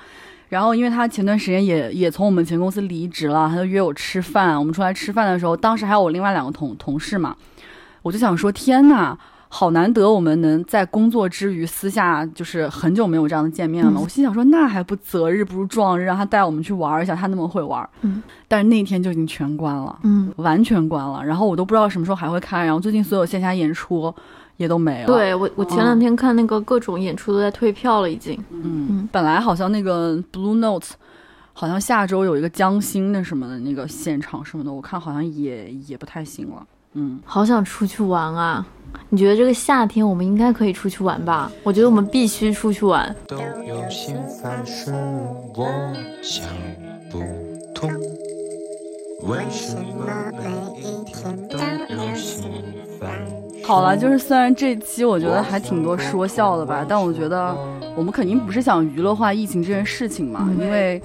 [0.50, 4.56] 然后，因为他前段时间也也从我们前公司离职了，他就约我吃饭。
[4.56, 7.34] 我们出来吃饭的时候，当时还有我另外两个同同事嘛，
[8.02, 9.18] 我就想说，天呐，
[9.56, 14.00] 好难得我们能在工作之余私下就是很久没有这样的见面了嘛。
[14.02, 17.88] 我心想说，那还不择日不如撞日，让他带我们去玩一下，他那么会玩。
[18.00, 19.96] 嗯，但是那天就已经全关了。
[20.02, 24.12] 嗯，完全关了，然后我都不知道什么时候还会开，然后最近所有线下演出
[24.56, 28.36] 也都没了。，对我我前两天看那个各种演出都在退票了，已经。
[28.50, 30.90] 嗯，本来好像那个 Blue Notes
[31.52, 36.66] 好像下周有一个江心的什么的那个现场什么的，我看好像也也不太行了。
[36.94, 38.66] 嗯，好想出去玩啊！
[39.08, 41.50] 你觉得这个夏天我们应该可以出去玩吧？
[41.62, 43.14] 我觉得我们必须出去玩。
[43.26, 44.92] 都有些烦事，
[45.54, 45.66] 我
[46.22, 46.46] 想
[47.10, 47.20] 不
[47.74, 47.90] 通，
[49.22, 51.58] 为什么每一天都
[51.94, 52.42] 有些
[53.00, 53.10] 烦？
[53.62, 57.56] 好了，就是虽然这期我觉得还挺多说笑的吧，但我觉得
[57.96, 61.00] 我们肯定不是想娱乐化疫情这件事情嘛，因为。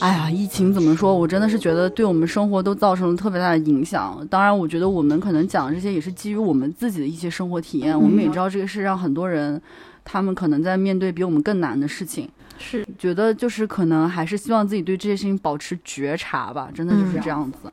[0.00, 1.14] 哎呀，疫情怎么说？
[1.14, 4.24] 我真的是觉得对我们生活都造成了特别大的影响。
[4.30, 7.98] 当然，我觉得我们可能讲这些也是基于我们自己的一些生活体验。
[7.98, 9.60] 我们也知道这个是让很多人，
[10.04, 12.28] 他们可能在面对比我们更难的事情。
[12.58, 17.72] 是，觉得就是可能还是希望自己对这些事情保持觉察吧，真的就是这样子。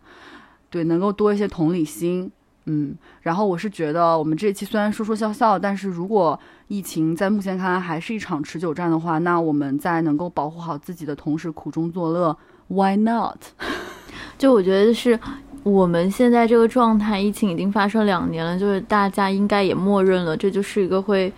[0.70, 2.32] 对，能够多一些同理心，
[2.66, 12.36] 嗯，然后我是觉得我们这一期虽然说说笑笑，但是如果疫情在目前看来还是一场持久战的话，那我们在能够保护好自己的同时苦中作乐
[12.68, 13.38] ，Why not？
[14.38, 15.20] 就我觉得是
[15.64, 21.32] 我们现在这个状态，疫情已经发生两年了，就是大家应该也默认了，这就是一个会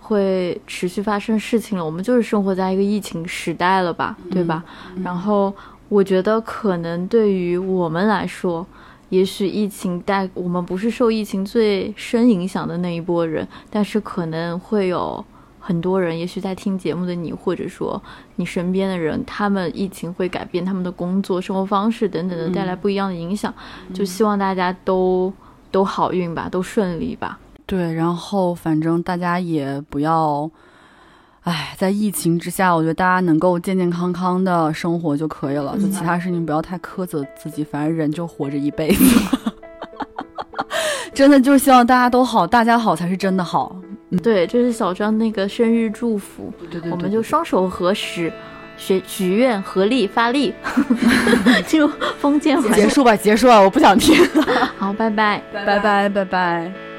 [0.00, 1.84] 会持续发生事情了。
[1.84, 4.64] 我们就是生活在一个疫情时代了吧，对吧？
[5.02, 5.54] 然后
[5.88, 8.66] 我觉得可能对于我们来说，
[9.12, 15.22] 也许疫情带我们不是受疫情最深影响的那一波人，但是可能会有
[15.60, 18.02] 很多人，也许在听节目的你，或者说
[18.36, 23.52] 你身边的人，他们疫情会改变他们的工作、生活方式等等的，带来不一样的影响。
[23.92, 25.30] 就希望大家都
[25.70, 27.38] 都好运吧，都顺利吧。
[27.66, 30.50] 对，然后反正大家也不要，
[31.42, 39.04] 哎，在疫情之下，我觉得大家能够健健康康的生活就可以了，就其他事情不要太苛责自己，反正人就活着一辈子。
[41.12, 43.76] 真的就是希望大家都好，大家好才是真的好。
[44.22, 48.32] 对，这是小张那个生日祝福，对对我们就双手合十，
[48.76, 50.54] 许许愿，合力发力，
[51.66, 52.82] 进入封建环节。
[52.82, 54.16] 结束吧，结束吧，我不想听。
[54.78, 55.42] 好，拜拜。
[55.52, 56.91] 拜拜，拜拜。